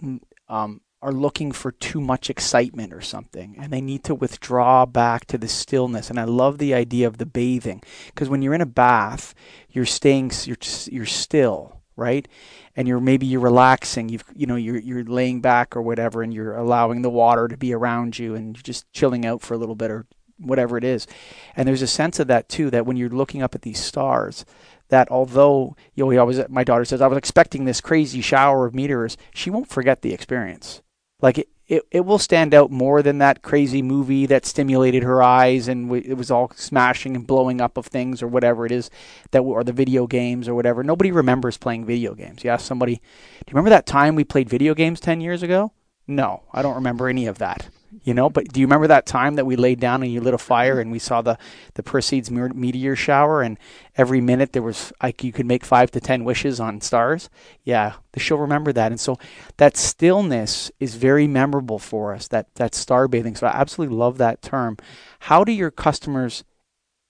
[0.49, 5.25] um, are looking for too much excitement or something, and they need to withdraw back
[5.25, 6.09] to the stillness.
[6.09, 9.33] And I love the idea of the bathing because when you're in a bath,
[9.69, 10.57] you're staying, you're
[10.91, 12.27] you're still right
[12.75, 16.33] and you're maybe you're relaxing you've you know you're you're laying back or whatever and
[16.33, 19.57] you're allowing the water to be around you and you're just chilling out for a
[19.57, 20.05] little bit or
[20.41, 21.07] whatever it is.
[21.55, 24.45] And there's a sense of that too that when you're looking up at these stars
[24.89, 28.65] that although you know we always my daughter says I was expecting this crazy shower
[28.65, 30.81] of meteors she won't forget the experience.
[31.21, 35.23] Like it, it, it will stand out more than that crazy movie that stimulated her
[35.23, 38.73] eyes and w- it was all smashing and blowing up of things or whatever it
[38.73, 38.89] is
[39.31, 40.83] that or the video games or whatever.
[40.83, 42.43] Nobody remembers playing video games.
[42.43, 42.99] You ask somebody, "Do
[43.47, 45.71] you remember that time we played video games 10 years ago?"
[46.05, 47.69] No, I don't remember any of that
[48.03, 48.29] you know.
[48.29, 50.79] But do you remember that time that we laid down and you lit a fire
[50.79, 51.37] and we saw the
[51.75, 53.57] the Perseids meteor shower and
[53.97, 57.29] every minute there was like you could make five to ten wishes on stars?
[57.63, 59.17] Yeah, she'll remember that, and so
[59.57, 62.27] that stillness is very memorable for us.
[62.27, 63.35] That that star bathing.
[63.35, 64.77] So I absolutely love that term.
[65.21, 66.43] How do your customers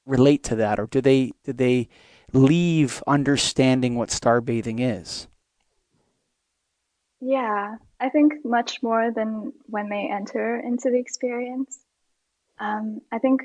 [0.05, 1.89] relate to that, or do they do they
[2.33, 5.27] leave understanding what star bathing is?
[7.21, 11.77] Yeah, I think much more than when they enter into the experience.
[12.59, 13.41] Um, I think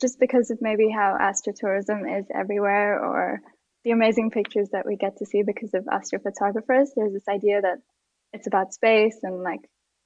[0.00, 3.40] just because of maybe how astrotourism is everywhere or
[3.84, 7.78] the amazing pictures that we get to see because of astrophotographers, there's this idea that
[8.34, 9.60] it's about space and like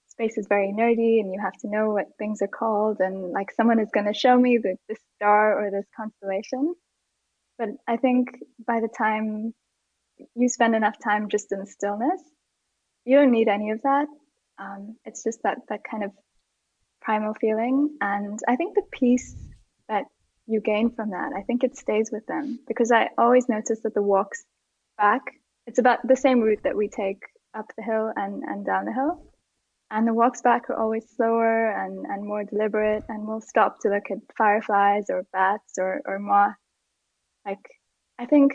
[0.06, 3.50] space is very nerdy and you have to know what things are called and like
[3.50, 6.74] someone is going to show me the, this star or this constellation.
[7.58, 8.28] But I think
[8.64, 9.54] by the time
[10.36, 12.20] you spend enough time just in stillness,
[13.04, 14.06] you don't need any of that.
[14.58, 16.10] Um, it's just that that kind of
[17.00, 19.34] primal feeling, and I think the peace
[19.88, 20.04] that
[20.46, 23.94] you gain from that, I think it stays with them because I always notice that
[23.94, 24.44] the walks
[24.98, 25.22] back,
[25.66, 27.22] it's about the same route that we take
[27.54, 29.24] up the hill and, and down the hill.
[29.90, 33.90] And the walks back are always slower and, and more deliberate, and we'll stop to
[33.90, 36.56] look at fireflies or bats or, or moths.
[37.44, 37.66] Like,
[38.18, 38.54] I think,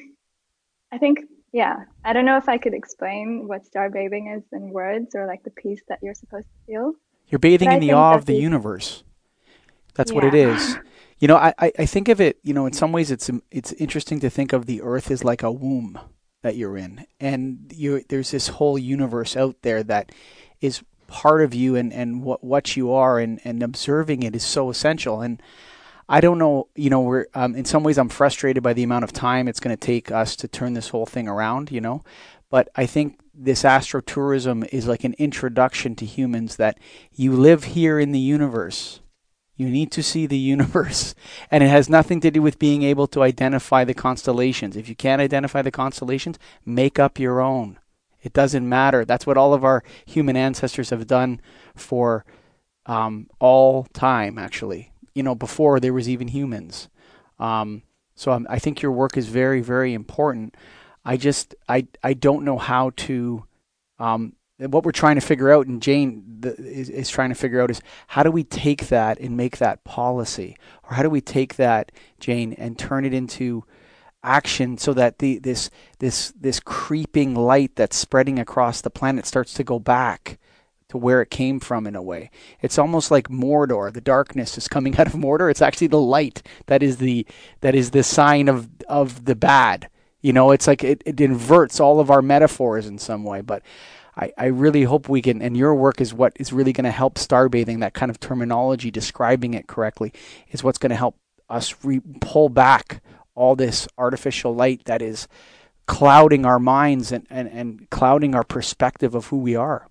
[0.91, 1.20] I think,
[1.58, 5.26] yeah, I don't know if I could explain what star bathing is in words or
[5.26, 6.93] like the peace that you're supposed to feel.
[7.30, 9.03] You're bathing in the awe of the universe.
[9.95, 10.16] That's yeah.
[10.16, 10.78] what it is.
[11.20, 14.20] You know, I, I think of it, you know, in some ways it's it's interesting
[14.20, 15.99] to think of the earth as like a womb
[16.43, 17.08] that you're in.
[17.20, 20.12] And you there's this whole universe out there that
[20.62, 24.45] is part of you and, and what, what you are and, and observing it is
[24.45, 25.22] so essential.
[25.22, 25.41] And
[26.10, 29.03] I don't know, you know, we're um, in some ways I'm frustrated by the amount
[29.03, 32.03] of time it's going to take us to turn this whole thing around, you know.
[32.49, 36.80] But I think this astrotourism is like an introduction to humans that
[37.14, 39.01] you live here in the universe
[39.58, 41.16] you need to see the universe.
[41.51, 44.78] And it has nothing to do with being able to identify the constellations.
[44.78, 47.80] If you can't identify the constellations, make up your own.
[48.22, 49.03] It doesn't matter.
[49.03, 51.41] That's what all of our human ancestors have done
[51.76, 52.26] for
[52.86, 54.91] um, all time, actually.
[55.18, 56.89] You know, before there was even humans.
[57.39, 57.84] Um,
[58.15, 60.55] so I'm, i think your work is very, very important.
[61.05, 63.45] I just, I, I don't know how to
[63.99, 67.61] um, what we're trying to figure out, and Jane the, is, is trying to figure
[67.61, 71.22] out, is how do we take that and make that policy, or how do we
[71.22, 73.63] take that, Jane, and turn it into
[74.24, 79.53] action so that the this this this creeping light that's spreading across the planet starts
[79.53, 80.39] to go back
[80.89, 82.29] to where it came from in a way.
[82.61, 83.91] It's almost like Mordor.
[83.93, 85.51] The darkness is coming out of Mordor.
[85.51, 87.25] It's actually the light that is the
[87.61, 89.89] that is the sign of of the bad.
[90.21, 93.41] You know, it's like it, it inverts all of our metaphors in some way.
[93.41, 93.61] But
[94.15, 96.91] I, I really hope we can, and your work is what is really going to
[96.91, 100.11] help starbathing, that kind of terminology, describing it correctly,
[100.49, 101.15] is what's going to help
[101.49, 103.03] us re- pull back
[103.35, 105.27] all this artificial light that is
[105.85, 109.88] clouding our minds and, and, and clouding our perspective of who we are.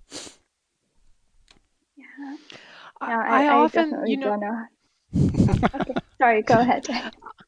[3.01, 3.09] Yeah.
[3.09, 4.41] I, I, I, often, you know,
[5.17, 5.95] okay.
[6.19, 6.87] Sorry, go ahead.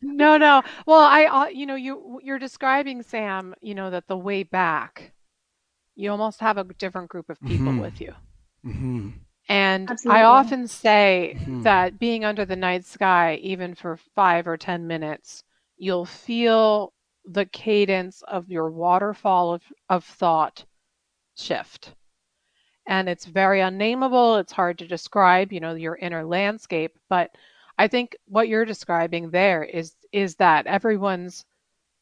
[0.02, 0.62] no, no.
[0.86, 5.12] Well, I, uh, you know, you you're describing Sam, you know, that the way back
[5.98, 7.80] you almost have a different group of people mm-hmm.
[7.80, 8.14] with you.
[8.64, 9.08] Mm-hmm.
[9.48, 10.20] And Absolutely.
[10.20, 11.62] I often say mm-hmm.
[11.62, 15.42] that being under the night sky, even for five or 10 minutes,
[15.76, 16.92] you'll feel
[17.24, 20.64] the cadence of your waterfall of, of thought
[21.36, 21.94] shift.
[22.88, 24.36] And it's very unnameable.
[24.36, 26.98] It's hard to describe, you know, your inner landscape.
[27.08, 27.30] But
[27.78, 31.44] I think what you're describing there is is that everyone's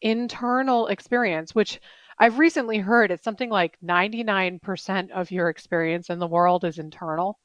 [0.00, 1.80] internal experience, which
[2.18, 7.38] I've recently heard it's something like 99% of your experience in the world is internal.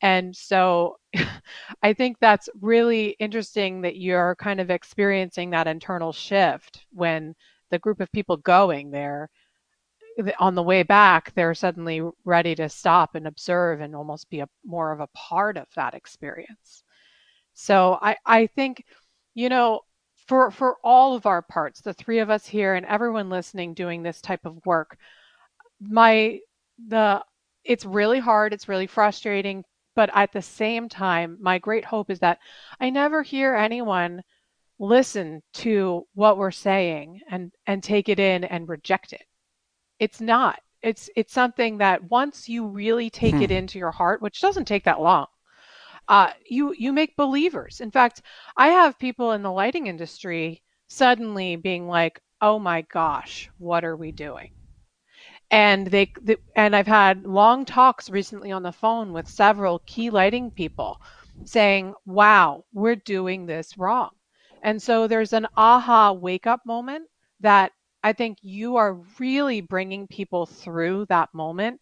[0.00, 0.98] And so
[1.82, 7.34] I think that's really interesting that you're kind of experiencing that internal shift when
[7.70, 9.28] the group of people going there
[10.38, 14.48] on the way back they're suddenly ready to stop and observe and almost be a
[14.64, 16.82] more of a part of that experience.
[17.54, 18.84] So i i think
[19.34, 19.80] you know
[20.28, 24.02] for for all of our parts the three of us here and everyone listening doing
[24.02, 24.96] this type of work
[25.80, 26.38] my
[26.88, 27.22] the
[27.64, 29.64] it's really hard it's really frustrating
[29.96, 32.38] but at the same time my great hope is that
[32.80, 34.22] i never hear anyone
[34.78, 39.24] listen to what we're saying and and take it in and reject it
[39.98, 43.42] it's not it's it's something that once you really take hmm.
[43.42, 45.26] it into your heart which doesn't take that long
[46.08, 47.80] uh, you you make believers.
[47.80, 48.22] In fact,
[48.56, 53.96] I have people in the lighting industry suddenly being like, "Oh my gosh, what are
[53.96, 54.52] we doing?"
[55.50, 60.08] And they, they and I've had long talks recently on the phone with several key
[60.08, 61.00] lighting people
[61.44, 64.10] saying, "Wow, we're doing this wrong."
[64.62, 67.08] And so there's an aha wake up moment
[67.40, 67.72] that
[68.08, 71.78] I think you are really bringing people through that moment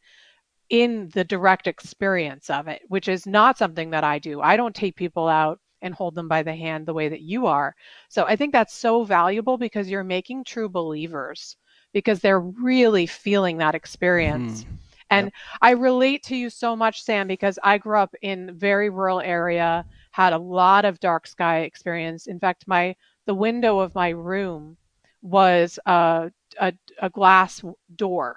[0.68, 4.40] in the direct experience of it, which is not something that I do.
[4.40, 7.46] I don't take people out and hold them by the hand the way that you
[7.46, 7.76] are.
[8.08, 11.56] So I think that's so valuable because you're making true believers
[11.92, 14.64] because they're really feeling that experience.
[14.64, 14.74] Mm-hmm.
[15.10, 15.32] And yep.
[15.62, 19.84] I relate to you so much, Sam, because I grew up in very rural area,
[20.10, 22.26] had a lot of dark sky experience.
[22.26, 22.96] In fact, my
[23.26, 24.76] the window of my room
[25.22, 27.62] was a, a, a glass
[27.94, 28.36] door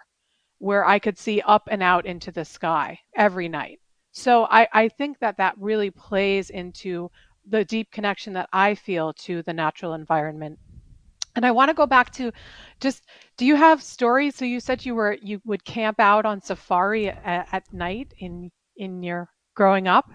[0.59, 3.79] where I could see up and out into the sky every night.
[4.11, 7.09] So I, I think that that really plays into
[7.47, 10.59] the deep connection that I feel to the natural environment.
[11.35, 12.31] And I want to go back to
[12.79, 13.05] just
[13.37, 14.35] do you have stories?
[14.35, 18.51] So you said you were you would camp out on safari at, at night in
[18.75, 20.09] in your growing up?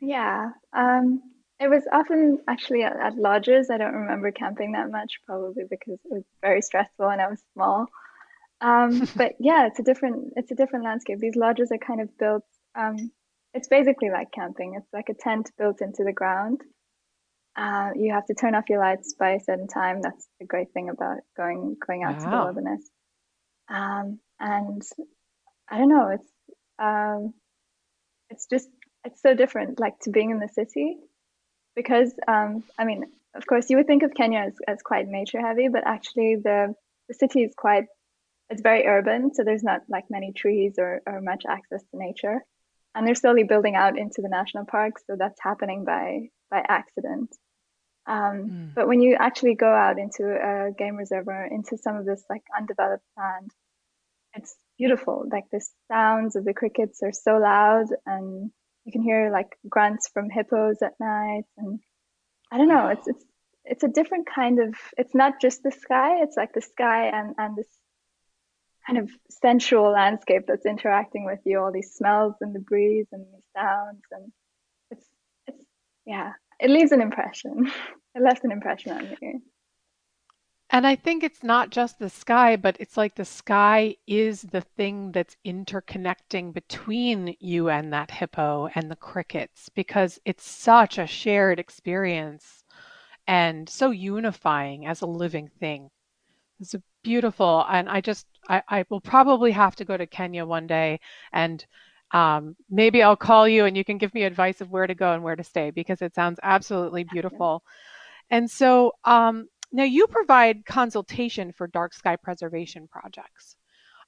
[0.00, 0.50] Yeah.
[0.76, 1.22] Um,
[1.64, 3.70] it was often actually at, at lodges.
[3.70, 7.40] I don't remember camping that much, probably because it was very stressful and I was
[7.54, 7.86] small.
[8.60, 11.20] Um, but yeah, it's a different it's a different landscape.
[11.20, 12.44] These lodges are kind of built.
[12.74, 13.10] Um,
[13.54, 14.74] it's basically like camping.
[14.76, 16.60] It's like a tent built into the ground.
[17.56, 20.02] Uh, you have to turn off your lights by a certain time.
[20.02, 22.82] That's the great thing about going going out to the wilderness.
[23.68, 24.82] Um, and
[25.70, 26.08] I don't know.
[26.08, 26.32] It's
[26.78, 27.32] um,
[28.28, 28.68] it's just
[29.04, 30.98] it's so different, like to being in the city,
[31.76, 33.04] because um, I mean,
[33.34, 36.74] of course, you would think of Kenya as, as quite nature heavy, but actually the
[37.08, 37.84] the city is quite
[38.50, 42.44] it's very urban, so there's not like many trees or, or much access to nature.
[42.94, 47.30] And they're slowly building out into the national parks, so that's happening by by accident.
[48.06, 48.74] Um, Mm.
[48.74, 52.22] but when you actually go out into a game reserve or into some of this
[52.28, 53.50] like undeveloped land,
[54.34, 55.24] it's beautiful.
[55.30, 58.50] Like the sounds of the crickets are so loud, and
[58.84, 61.44] you can hear like grunts from hippos at night.
[61.56, 61.80] And
[62.50, 63.24] I don't know, it's it's
[63.64, 64.74] it's a different kind of.
[64.98, 66.22] It's not just the sky.
[66.22, 67.68] It's like the sky and and this
[68.86, 71.58] kind of sensual landscape that's interacting with you.
[71.60, 74.32] All these smells and the breeze and these sounds, and
[74.90, 75.06] it's
[75.46, 75.64] it's
[76.06, 76.32] yeah.
[76.60, 77.70] It leaves an impression.
[78.16, 79.40] It left an impression on me.
[80.74, 84.60] And I think it's not just the sky, but it's like the sky is the
[84.60, 91.06] thing that's interconnecting between you and that hippo and the crickets because it's such a
[91.06, 92.64] shared experience
[93.28, 95.90] and so unifying as a living thing.
[96.58, 100.44] It's a beautiful, and I just I, I will probably have to go to Kenya
[100.44, 100.98] one day
[101.32, 101.64] and
[102.10, 105.12] um, maybe I'll call you and you can give me advice of where to go
[105.12, 107.62] and where to stay because it sounds absolutely beautiful.
[108.30, 113.56] And so um, now you provide consultation for dark sky preservation projects.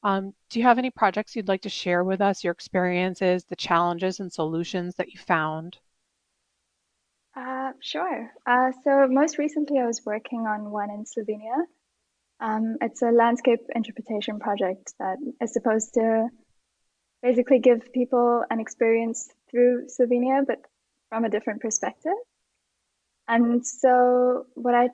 [0.04, 3.56] Um, do you have any projects you'd like to share with us, your experiences, the
[3.56, 5.76] challenges and solutions that you found?
[7.34, 8.30] Uh, sure.
[8.46, 11.64] Uh, so most recently, I was working on one in Slovenia.
[12.38, 16.28] Um, it's a landscape interpretation project that is supposed to
[17.22, 20.58] basically give people an experience through Slovenia, but
[21.08, 22.12] from a different perspective.
[23.26, 24.90] And so what I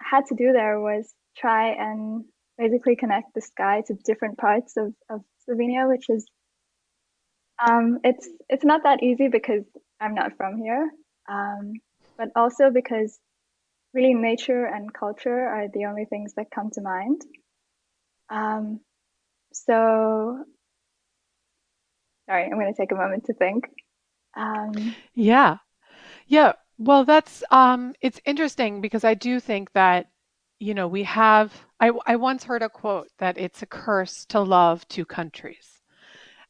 [0.00, 2.24] had to do there was try and
[2.56, 6.26] basically connect the sky to different parts of, of Slovenia, which is
[7.64, 9.64] um, it's it's not that easy because
[10.00, 10.90] I'm not from here,
[11.28, 11.72] um,
[12.16, 13.18] but also because
[13.94, 17.22] really nature and culture are the only things that come to mind.
[18.30, 18.80] Um,
[19.52, 20.44] so
[22.28, 23.64] sorry, I'm going to take a moment to think.
[24.36, 25.56] Um, Yeah.
[26.26, 30.06] Yeah, well, that's um it's interesting because I do think that,
[30.58, 34.40] you know, we have I I once heard a quote that it's a curse to
[34.40, 35.82] love two countries.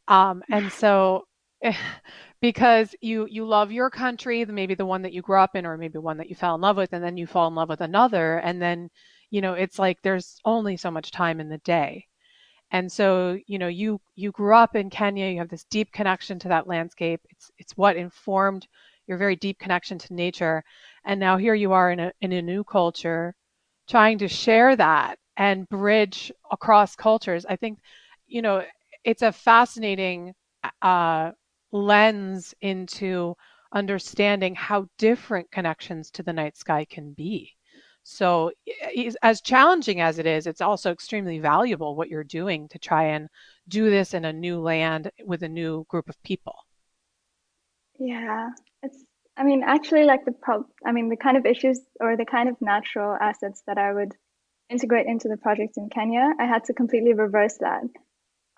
[0.09, 1.27] Um and so
[2.41, 5.77] because you you love your country, maybe the one that you grew up in or
[5.79, 7.81] maybe one that you fell in love with and then you fall in love with
[7.81, 8.91] another and then,
[9.31, 12.07] you know, it's like there's only so much time in the day.
[12.71, 16.39] And so, you know, you you grew up in Kenya, you have this deep connection
[16.41, 17.21] to that landscape.
[17.31, 18.67] It's it's what informed
[19.09, 20.63] your very deep connection to nature.
[21.05, 23.35] And now here you are in a in a new culture
[23.89, 27.47] trying to share that and bridge across cultures.
[27.49, 27.79] I think,
[28.27, 28.63] you know,
[29.05, 30.35] it's a fascinating
[30.83, 31.33] uh,
[31.73, 33.35] lens into
[33.73, 37.55] understanding how different connections to the night sky can be.
[38.03, 38.53] So,
[39.23, 43.29] as challenging as it is, it's also extremely valuable what you're doing to try and
[43.69, 46.55] do this in a new land with a new group of people.
[47.99, 48.51] Yeah,
[48.83, 49.05] it's,
[49.37, 52.49] I mean, actually, like the prob, I mean, the kind of issues or the kind
[52.49, 54.13] of natural assets that I would
[54.71, 57.83] integrate into the project in Kenya, I had to completely reverse that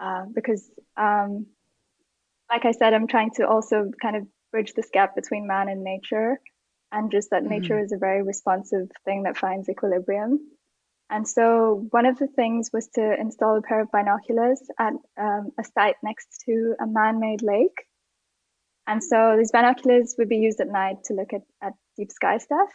[0.01, 1.47] uh, because, um,
[2.51, 5.85] like I said, I'm trying to also kind of bridge this gap between man and
[5.85, 6.41] nature,
[6.93, 7.85] and just that nature Mhm.
[7.85, 10.41] is a very responsive thing that finds equilibrium.
[11.11, 15.51] And so one of the things was to install a pair of binoculars at um,
[15.59, 17.87] a site next to a man-made lake.
[18.91, 22.39] And so these binoculars would be used at night to look at, at deep sky
[22.39, 22.71] stuff,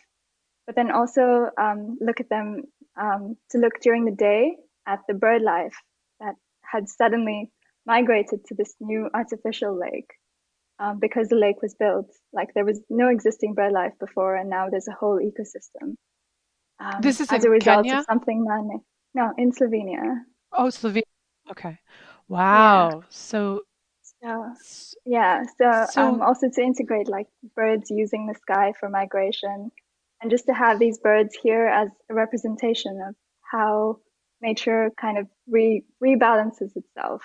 [0.66, 2.64] but then also um, look at them
[2.96, 4.56] um, to look during the day
[4.88, 5.76] at the bird life
[6.22, 7.52] that had suddenly
[7.86, 10.12] migrated to this new artificial lake.
[10.80, 12.10] um, because the lake was built.
[12.34, 15.96] Like there was no existing bird life before, and now there's a whole ecosystem.
[16.80, 18.00] Um, this is as a result Kenya?
[18.00, 18.82] of something man-made.
[19.14, 20.20] No, in Slovenia.
[20.52, 21.04] Oh, Slovenia.
[21.52, 21.78] Okay.
[22.28, 22.90] Wow.
[22.90, 23.02] Yeah.
[23.10, 23.62] So.
[24.26, 24.54] So,
[25.06, 25.44] yeah.
[25.58, 29.72] So, so um, also to integrate like birds using the sky for migration,
[30.22, 34.00] and just to have these birds here as a representation of how
[34.42, 37.22] nature kind of re- rebalances itself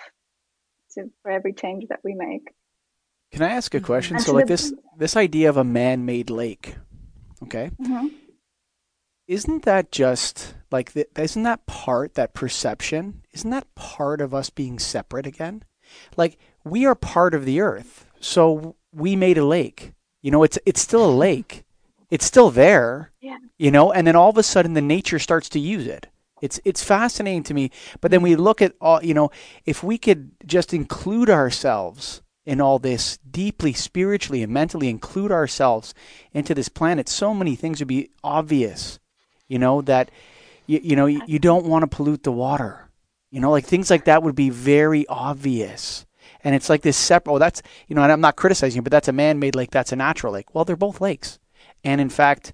[0.92, 2.53] to, for every change that we make.
[3.32, 4.16] Can I ask a question?
[4.16, 4.26] Mm-hmm.
[4.26, 6.76] So, like this this idea of a man-made lake,
[7.44, 7.70] okay?
[7.80, 8.09] Mm-hmm.
[9.26, 13.22] Isn't that just like the, isn't that part that perception?
[13.32, 15.62] Isn't that part of us being separate again?
[16.16, 19.93] Like we are part of the earth, so we made a lake.
[20.22, 21.64] You know, it's it's still a lake.
[22.11, 23.12] It's still there.
[23.20, 23.38] Yeah.
[23.59, 26.09] You know, and then all of a sudden the nature starts to use it.
[26.41, 27.70] It's it's fascinating to me.
[28.01, 29.30] But then we look at all you know,
[29.64, 35.95] if we could just include ourselves in all this deeply spiritually and mentally include ourselves
[36.32, 38.99] into this planet, so many things would be obvious.
[39.49, 40.11] You know that
[40.66, 42.89] you, you know you, you don't want to pollute the water.
[43.31, 46.07] You know, like things like that would be very obvious.
[46.43, 47.33] And it's like this separate.
[47.33, 49.70] Oh, that's you know, and I'm not criticizing you, but that's a man-made lake.
[49.70, 50.55] That's a natural lake.
[50.55, 51.39] Well, they're both lakes,
[51.85, 52.53] and in fact,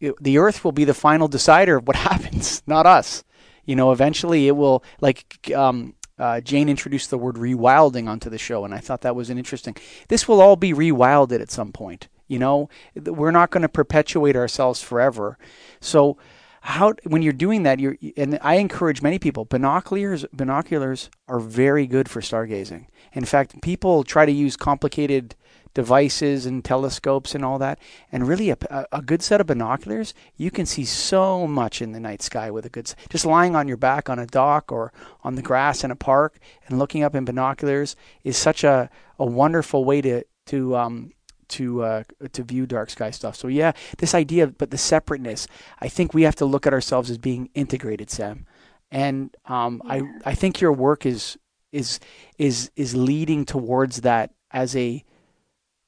[0.00, 3.22] the Earth will be the final decider of what happens, not us.
[3.64, 8.38] You know, eventually it will like um, uh, Jane introduced the word rewilding onto the
[8.38, 9.76] show, and I thought that was an interesting.
[10.08, 12.08] This will all be rewilded at some point.
[12.28, 15.36] You know, we're not going to perpetuate ourselves forever.
[15.80, 16.16] So,
[16.64, 19.44] how when you're doing that, you're and I encourage many people.
[19.44, 22.86] Binoculars, binoculars are very good for stargazing.
[23.12, 25.34] In fact, people try to use complicated
[25.74, 27.80] devices and telescopes and all that.
[28.12, 28.56] And really, a,
[28.92, 32.64] a, good set of binoculars, you can see so much in the night sky with
[32.64, 32.94] a good.
[33.08, 34.92] Just lying on your back on a dock or
[35.24, 36.38] on the grass in a park
[36.68, 38.88] and looking up in binoculars is such a,
[39.18, 41.12] a wonderful way to to um,
[41.52, 43.36] to uh, to view dark sky stuff.
[43.36, 45.46] So yeah, this idea, but the separateness.
[45.80, 48.46] I think we have to look at ourselves as being integrated, Sam.
[48.90, 49.92] And um, yeah.
[49.92, 51.38] I I think your work is
[51.72, 52.00] is
[52.38, 55.04] is is leading towards that as a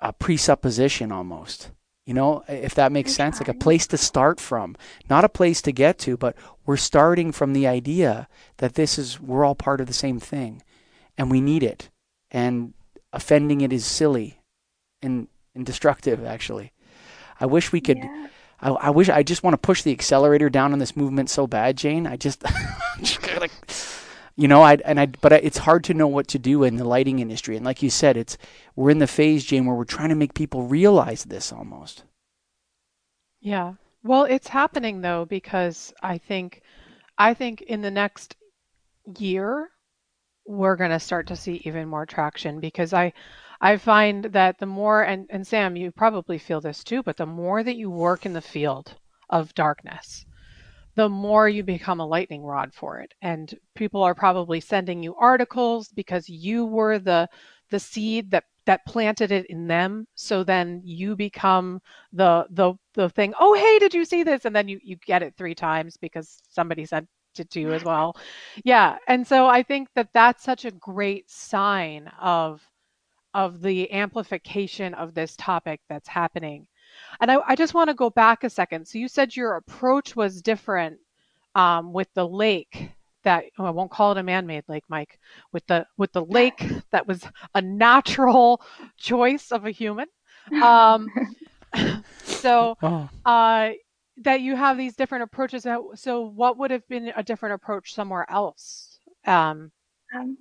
[0.00, 1.70] a presupposition almost.
[2.06, 4.76] You know, if that makes sense, like a place to start from,
[5.08, 6.36] not a place to get to, but
[6.66, 10.62] we're starting from the idea that this is we're all part of the same thing,
[11.16, 11.88] and we need it,
[12.30, 12.74] and
[13.10, 14.42] offending it is silly,
[15.00, 16.72] and and destructive actually.
[17.40, 17.98] I wish we could.
[17.98, 18.28] Yeah.
[18.60, 21.46] I, I, wish I just want to push the accelerator down on this movement so
[21.46, 22.06] bad, Jane.
[22.06, 22.42] I just,
[23.00, 23.50] just gotta
[24.36, 26.84] you know i and i but it's hard to know what to do in the
[26.84, 28.36] lighting industry and like you said it's
[28.74, 32.04] we're in the phase jane where we're trying to make people realize this almost
[33.40, 36.62] yeah well it's happening though because i think
[37.18, 38.36] i think in the next
[39.18, 39.70] year
[40.46, 43.12] we're going to start to see even more traction because i
[43.60, 47.26] i find that the more and and sam you probably feel this too but the
[47.26, 48.94] more that you work in the field
[49.30, 50.26] of darkness
[50.94, 53.14] the more you become a lightning rod for it.
[53.22, 57.28] And people are probably sending you articles because you were the
[57.70, 60.06] the seed that that planted it in them.
[60.14, 61.80] So then you become
[62.12, 64.44] the the the thing, oh hey, did you see this?
[64.44, 67.84] And then you you get it three times because somebody sent it to you as
[67.84, 68.16] well.
[68.64, 68.96] Yeah.
[69.08, 72.62] And so I think that that's such a great sign of
[73.34, 76.66] of the amplification of this topic that's happening
[77.20, 78.86] and I, I just want to go back a second.
[78.86, 80.98] So you said your approach was different
[81.54, 82.90] um, with the lake
[83.22, 85.18] that oh, I won't call it a man-made lake, Mike,
[85.52, 88.60] with the with the lake that was a natural
[88.96, 90.06] choice of a human.
[90.62, 91.08] Um,
[92.22, 93.08] so oh.
[93.24, 93.70] uh,
[94.18, 95.66] that you have these different approaches.
[95.94, 98.98] So what would have been a different approach somewhere else?
[99.26, 99.72] Um,
[100.14, 100.36] um,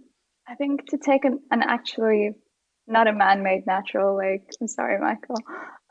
[0.48, 2.32] I think to take an, an actually
[2.88, 4.50] not a man-made natural lake.
[4.60, 5.38] I'm sorry, Michael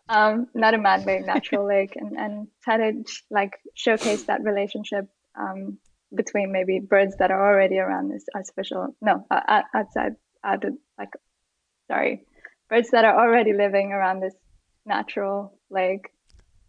[0.09, 5.07] um, not a man-made natural lake, and and try to like showcase that relationship
[5.39, 5.79] um,
[6.15, 10.13] between maybe birds that are already around this artificial no uh, outside
[10.45, 11.11] out of, like
[11.91, 12.25] sorry
[12.69, 14.35] birds that are already living around this
[14.85, 16.09] natural lake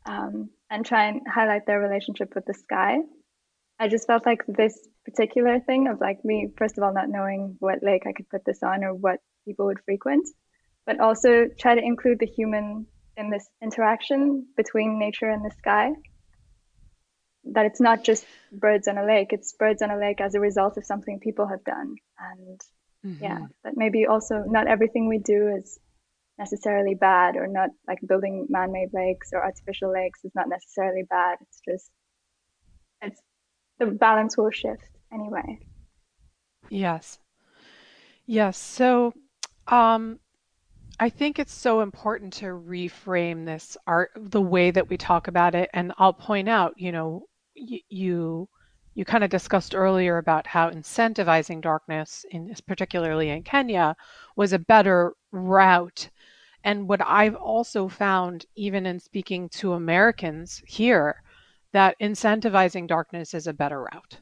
[0.05, 2.97] um, and try and highlight their relationship with the sky.
[3.79, 7.55] I just felt like this particular thing of like me first of all not knowing
[7.59, 10.27] what lake I could put this on or what people would frequent,
[10.85, 12.85] but also try to include the human
[13.15, 15.91] in this interaction between nature and the sky.
[17.45, 20.39] That it's not just birds on a lake it's birds on a lake as a
[20.39, 21.95] result of something people have done.
[22.17, 22.61] And
[23.05, 23.23] mm-hmm.
[23.23, 25.77] yeah that maybe also not everything we do is
[26.37, 31.37] necessarily bad or not like building man-made lakes or artificial lakes is not necessarily bad.
[31.41, 31.91] It's just
[33.01, 33.21] it's
[33.79, 35.59] the balance will shift anyway.
[36.69, 37.19] Yes.
[38.25, 38.57] Yes.
[38.57, 39.13] So
[39.67, 40.19] um
[40.99, 45.55] I think it's so important to reframe this art, the way that we talk about
[45.55, 45.69] it.
[45.73, 48.49] And I'll point out, you know, y- you
[48.95, 53.95] you kind of discussed earlier about how incentivizing darkness, in particularly in Kenya,
[54.35, 56.09] was a better route.
[56.63, 61.23] And what I've also found, even in speaking to Americans here,
[61.73, 64.19] that incentivizing darkness is a better route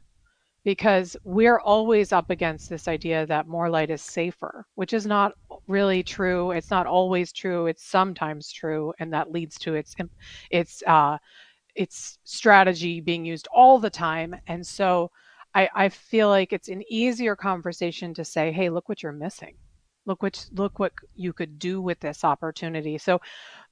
[0.63, 5.33] because we're always up against this idea that more light is safer, which is not
[5.67, 6.51] really true.
[6.51, 7.67] It's not always true.
[7.67, 9.95] It's sometimes true, and that leads to its
[10.51, 11.17] its uh,
[11.75, 14.35] its strategy being used all the time.
[14.47, 15.11] And so,
[15.55, 19.55] I, I feel like it's an easier conversation to say, "Hey, look what you're missing.
[20.05, 23.19] Look what look what you could do with this opportunity." So,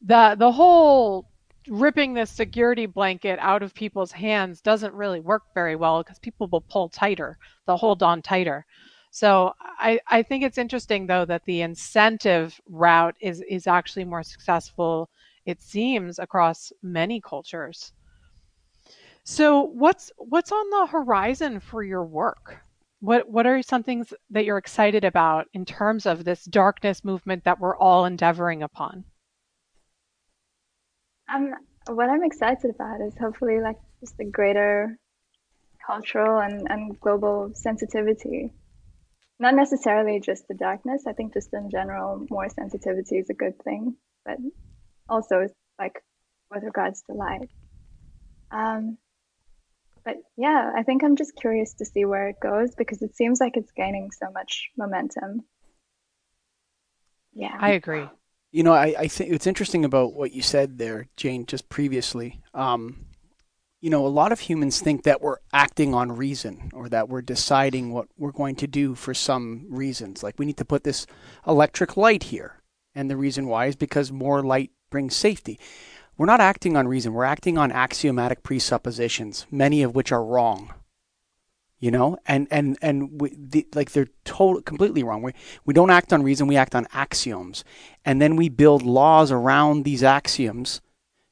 [0.02, 1.28] the the whole
[1.70, 6.48] ripping this security blanket out of people's hands doesn't really work very well because people
[6.48, 8.66] will pull tighter, they'll hold on tighter.
[9.12, 14.24] So I, I think it's interesting though that the incentive route is is actually more
[14.24, 15.10] successful,
[15.46, 17.92] it seems, across many cultures.
[19.24, 22.62] So what's what's on the horizon for your work?
[23.00, 27.44] What what are some things that you're excited about in terms of this darkness movement
[27.46, 29.06] that we're all endeavoring upon?
[31.34, 31.54] Um,
[31.88, 34.98] what I'm excited about is hopefully like just the greater
[35.86, 38.52] cultural and, and global sensitivity.
[39.40, 41.04] Not necessarily just the darkness.
[41.08, 44.38] I think just in general, more sensitivity is a good thing, but
[45.08, 45.48] also
[45.80, 46.04] like
[46.52, 47.50] with regards to light.
[48.52, 48.98] Um,
[50.04, 53.40] but yeah, I think I'm just curious to see where it goes because it seems
[53.40, 55.44] like it's gaining so much momentum.
[57.34, 57.56] Yeah.
[57.60, 58.10] I agree.
[58.52, 62.42] You know, I, I think it's interesting about what you said there, Jane, just previously.
[62.54, 63.06] Um,
[63.80, 67.22] you know, a lot of humans think that we're acting on reason or that we're
[67.22, 70.24] deciding what we're going to do for some reasons.
[70.24, 71.06] Like we need to put this
[71.48, 72.56] electric light here.
[72.96, 75.60] And the reason why is because more light brings safety.
[76.18, 80.74] We're not acting on reason, we're acting on axiomatic presuppositions, many of which are wrong
[81.80, 82.18] you know?
[82.26, 85.22] And and and we, the, like they're totally completely wrong.
[85.22, 85.34] We
[85.66, 87.64] we don't act on reason we act on axioms.
[88.06, 90.82] And then we build laws around these axioms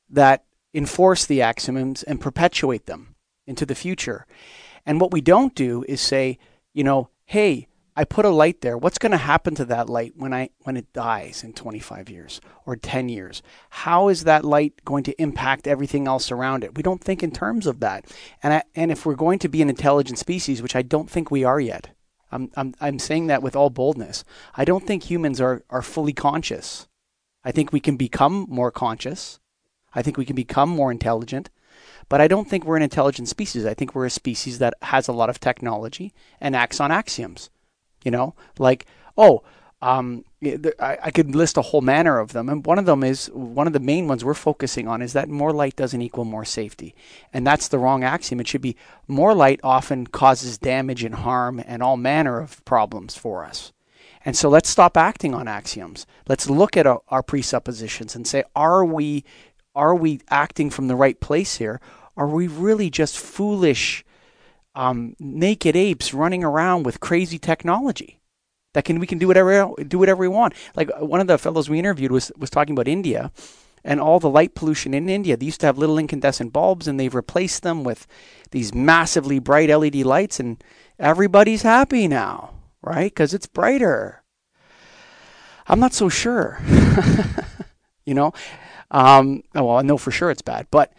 [0.09, 4.25] that enforce the axioms and perpetuate them into the future.
[4.85, 6.37] And what we don't do is say
[6.73, 7.67] you know hey
[7.99, 8.77] I put a light there.
[8.77, 12.39] What's going to happen to that light when I when it dies in 25 years
[12.63, 13.41] or 10 years?
[13.71, 16.75] How is that light going to impact everything else around it?
[16.75, 18.05] We don't think in terms of that.
[18.43, 21.31] And I, and if we're going to be an intelligent species, which I don't think
[21.31, 21.89] we are yet.
[22.31, 24.23] I'm I'm I'm saying that with all boldness.
[24.55, 26.87] I don't think humans are are fully conscious.
[27.43, 29.39] I think we can become more conscious.
[29.95, 31.49] I think we can become more intelligent.
[32.09, 33.65] But I don't think we're an intelligent species.
[33.65, 37.49] I think we're a species that has a lot of technology and acts on axioms.
[38.07, 38.85] You know, like
[39.17, 39.43] oh,
[39.81, 43.27] um, I, I could list a whole manner of them, and one of them is
[43.33, 46.45] one of the main ones we're focusing on is that more light doesn't equal more
[46.45, 46.95] safety,
[47.33, 48.39] and that's the wrong axiom.
[48.39, 48.77] It should be
[49.09, 53.73] more light often causes damage and harm and all manner of problems for us.
[54.23, 56.07] And so let's stop acting on axioms.
[56.29, 59.25] Let's look at our, our presuppositions and say, are we
[59.75, 61.81] are we acting from the right place here?
[62.15, 64.05] Are we really just foolish
[64.77, 68.21] um, naked apes running around with crazy technology
[68.75, 70.53] that can we can do whatever do whatever we want.
[70.75, 73.31] Like uh, one of the fellows we interviewed was was talking about India
[73.83, 75.35] and all the light pollution in India.
[75.35, 78.05] They used to have little incandescent bulbs, and they've replaced them with
[78.51, 80.63] these massively bright LED lights, and
[80.99, 82.53] everybody's happy now,
[82.83, 83.09] right?
[83.09, 84.21] Because it's brighter.
[85.65, 86.61] I'm not so sure.
[88.05, 88.31] you know,
[88.91, 90.93] um, well, I know for sure it's bad, but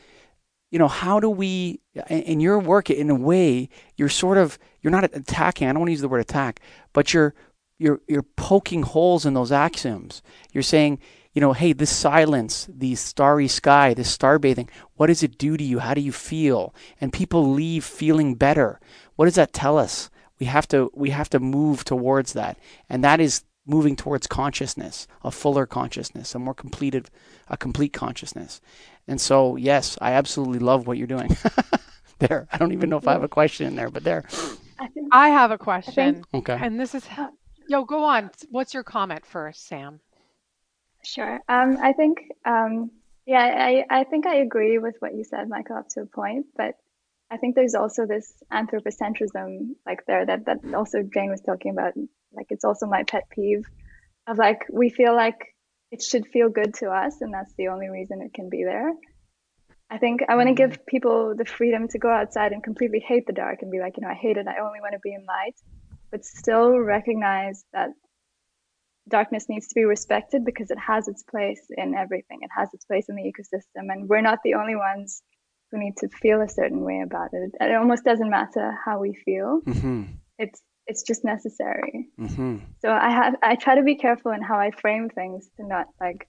[0.70, 4.90] you know, how do we, in your work, in a way, you're sort of, you're
[4.90, 6.60] not attacking, I don't want to use the word attack,
[6.92, 7.34] but you're,
[7.78, 10.22] you're, you're poking holes in those axioms.
[10.52, 10.98] You're saying,
[11.32, 15.56] you know, hey, this silence, the starry sky, this star bathing, what does it do
[15.56, 15.78] to you?
[15.78, 16.74] How do you feel?
[17.00, 18.80] And people leave feeling better.
[19.16, 20.10] What does that tell us?
[20.38, 22.58] We have to, we have to move towards that.
[22.88, 27.10] And that is moving towards consciousness, a fuller consciousness, a more completed,
[27.48, 28.60] a complete consciousness.
[29.09, 31.36] And so, yes, I absolutely love what you're doing.
[32.18, 34.24] there, I don't even know if I have a question in there, but there.
[35.11, 36.24] I have a question.
[36.34, 36.59] Okay.
[36.61, 37.30] And this is, how,
[37.68, 38.30] yo, go on.
[38.50, 40.00] What's your comment first, Sam?
[41.02, 41.40] Sure.
[41.48, 42.90] Um, I think, um,
[43.26, 46.46] yeah, I, I think I agree with what you said, Michael, up to a point,
[46.56, 46.74] but
[47.30, 51.92] I think there's also this anthropocentrism like there that, that also Jane was talking about.
[52.32, 53.64] Like it's also my pet peeve
[54.26, 55.54] of like we feel like
[55.91, 58.93] it should feel good to us and that's the only reason it can be there
[59.91, 60.82] i think i want to give mm-hmm.
[60.89, 64.03] people the freedom to go outside and completely hate the dark and be like you
[64.03, 65.55] know i hate it i only want to be in light
[66.11, 67.91] but still recognize that
[69.09, 72.39] darkness needs to be respected because it has its place in everything.
[72.43, 75.22] It has its place in the ecosystem, and we're not the only ones
[75.70, 77.51] who need to feel a certain way about it.
[77.61, 79.61] It almost doesn't matter how we feel.
[79.66, 80.05] Mm-hmm.
[80.39, 82.09] It's it's just necessary.
[82.18, 82.57] Mm-hmm.
[82.80, 85.86] So I have I try to be careful in how I frame things to not
[86.01, 86.26] like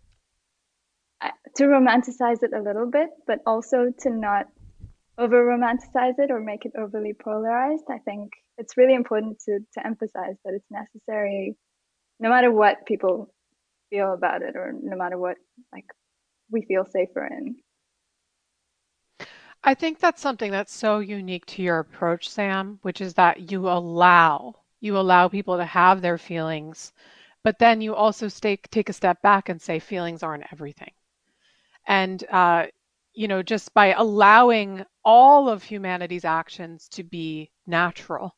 [1.55, 4.47] to romanticize it a little bit, but also to not
[5.17, 7.85] over romanticize it or make it overly polarized.
[7.89, 11.55] I think it's really important to to emphasize that it's necessary
[12.19, 13.33] no matter what people
[13.89, 15.37] feel about it or no matter what
[15.73, 15.85] like
[16.51, 17.55] we feel safer in.
[19.63, 23.69] I think that's something that's so unique to your approach, Sam, which is that you
[23.69, 26.93] allow you allow people to have their feelings,
[27.43, 30.91] but then you also stay, take a step back and say feelings aren't everything.
[31.87, 32.67] And uh,
[33.13, 38.35] you know, just by allowing all of humanity's actions to be natural,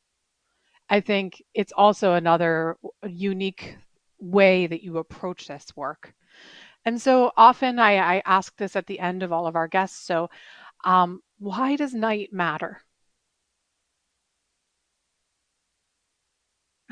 [0.89, 3.78] I think it's also another unique
[4.19, 6.13] way that you approach this work.
[6.86, 9.99] And so often I, I ask this at the end of all of our guests.
[9.99, 10.30] So
[10.84, 12.82] um, why does night matter?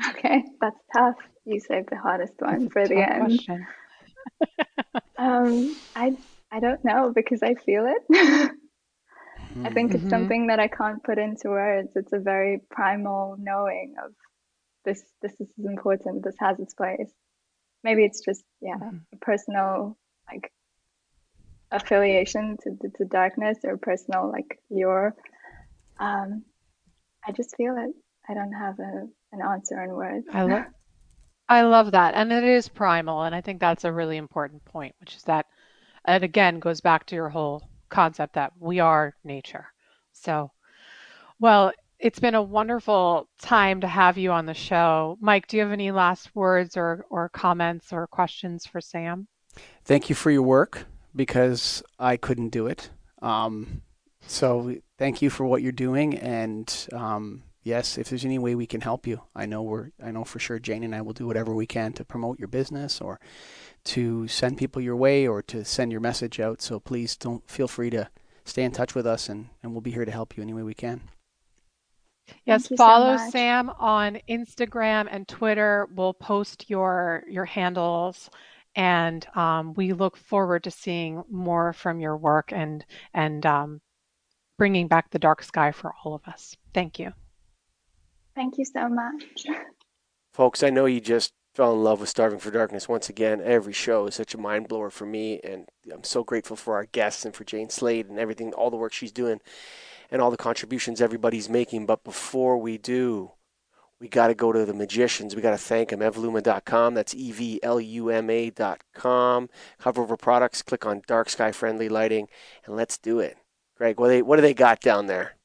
[0.08, 1.16] Okay, that's tough.
[1.44, 3.40] You saved the hardest one for the end.
[5.18, 6.16] um, I
[6.50, 8.50] I don't know because I feel it.
[9.64, 10.10] I think it's mm-hmm.
[10.10, 11.90] something that I can't put into words.
[11.96, 14.12] It's a very primal knowing of
[14.84, 15.02] this.
[15.22, 16.24] This is important.
[16.24, 17.10] This has its place.
[17.82, 18.96] Maybe it's just yeah, mm-hmm.
[19.12, 19.98] a personal
[20.30, 20.52] like
[21.70, 25.14] affiliation to, to, to darkness or personal like your
[25.98, 26.42] um
[27.26, 27.94] i just feel it.
[28.28, 30.26] I don't have a, an answer in words.
[30.32, 30.64] I love
[31.48, 32.14] i love that.
[32.14, 35.46] And it is primal and i think that's a really important point which is that
[36.08, 39.66] it again goes back to your whole concept that we are nature.
[40.12, 40.50] So
[41.38, 45.18] well it's been a wonderful time to have you on the show.
[45.20, 49.28] Mike do you have any last words or, or comments or questions for sam?
[49.84, 52.90] Thank you for your work because I couldn't do it.
[53.22, 53.82] Um,
[54.26, 58.66] so thank you for what you're doing, and um, yes, if there's any way we
[58.66, 61.26] can help you, I know we're I know for sure Jane and I will do
[61.26, 63.20] whatever we can to promote your business or
[63.84, 66.60] to send people your way or to send your message out.
[66.60, 68.10] So please don't feel free to
[68.44, 70.62] stay in touch with us, and and we'll be here to help you any way
[70.62, 71.02] we can.
[72.44, 75.88] Yes, follow so Sam on Instagram and Twitter.
[75.94, 78.30] We'll post your your handles
[78.74, 83.80] and um, we look forward to seeing more from your work and and um,
[84.58, 86.56] bringing back the dark sky for all of us.
[86.74, 87.12] Thank you.
[88.34, 89.46] Thank you so much.
[90.32, 93.40] Folks, I know you just fell in love with Starving for Darkness once again.
[93.42, 96.86] Every show is such a mind blower for me, and I'm so grateful for our
[96.86, 99.40] guests and for Jane Slade and everything, all the work she's doing,
[100.10, 101.86] and all the contributions everybody's making.
[101.86, 103.32] But before we do,
[104.00, 105.36] we got to go to the magicians.
[105.36, 106.00] We got to thank them.
[106.00, 106.94] Evluma.com.
[106.94, 109.50] That's E V L U M A.com.
[109.80, 112.28] Hover over products, click on dark sky friendly lighting,
[112.64, 113.36] and let's do it.
[113.76, 115.36] Greg, what, they, what do they got down there?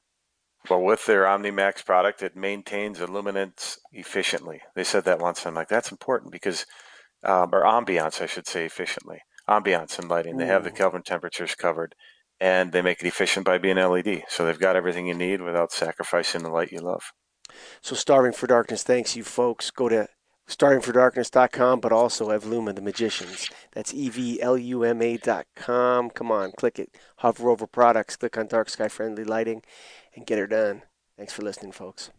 [0.70, 4.62] Well, with their OmniMax product, it maintains illuminance efficiently.
[4.76, 5.42] They said that once.
[5.42, 6.66] and I'm like, that's important because,
[7.24, 9.20] um, or ambiance, I should say, efficiently.
[9.48, 10.36] Ambiance and lighting.
[10.36, 10.38] Ooh.
[10.40, 11.94] They have the Kelvin temperatures covered,
[12.40, 14.24] and they make it efficient by being LED.
[14.28, 17.12] So they've got everything you need without sacrificing the light you love.
[17.82, 19.72] So Starving for Darkness, thanks you folks.
[19.72, 20.08] Go to
[20.48, 23.50] starvingfordarkness.com, but also Evluma, the magicians.
[23.74, 26.10] That's E-V-L-U-M-A dot com.
[26.10, 26.96] Come on, click it.
[27.18, 29.64] Hover over products, click on dark sky friendly lighting,
[30.16, 30.84] and get her done.
[31.18, 32.12] Thanks for listening, folks.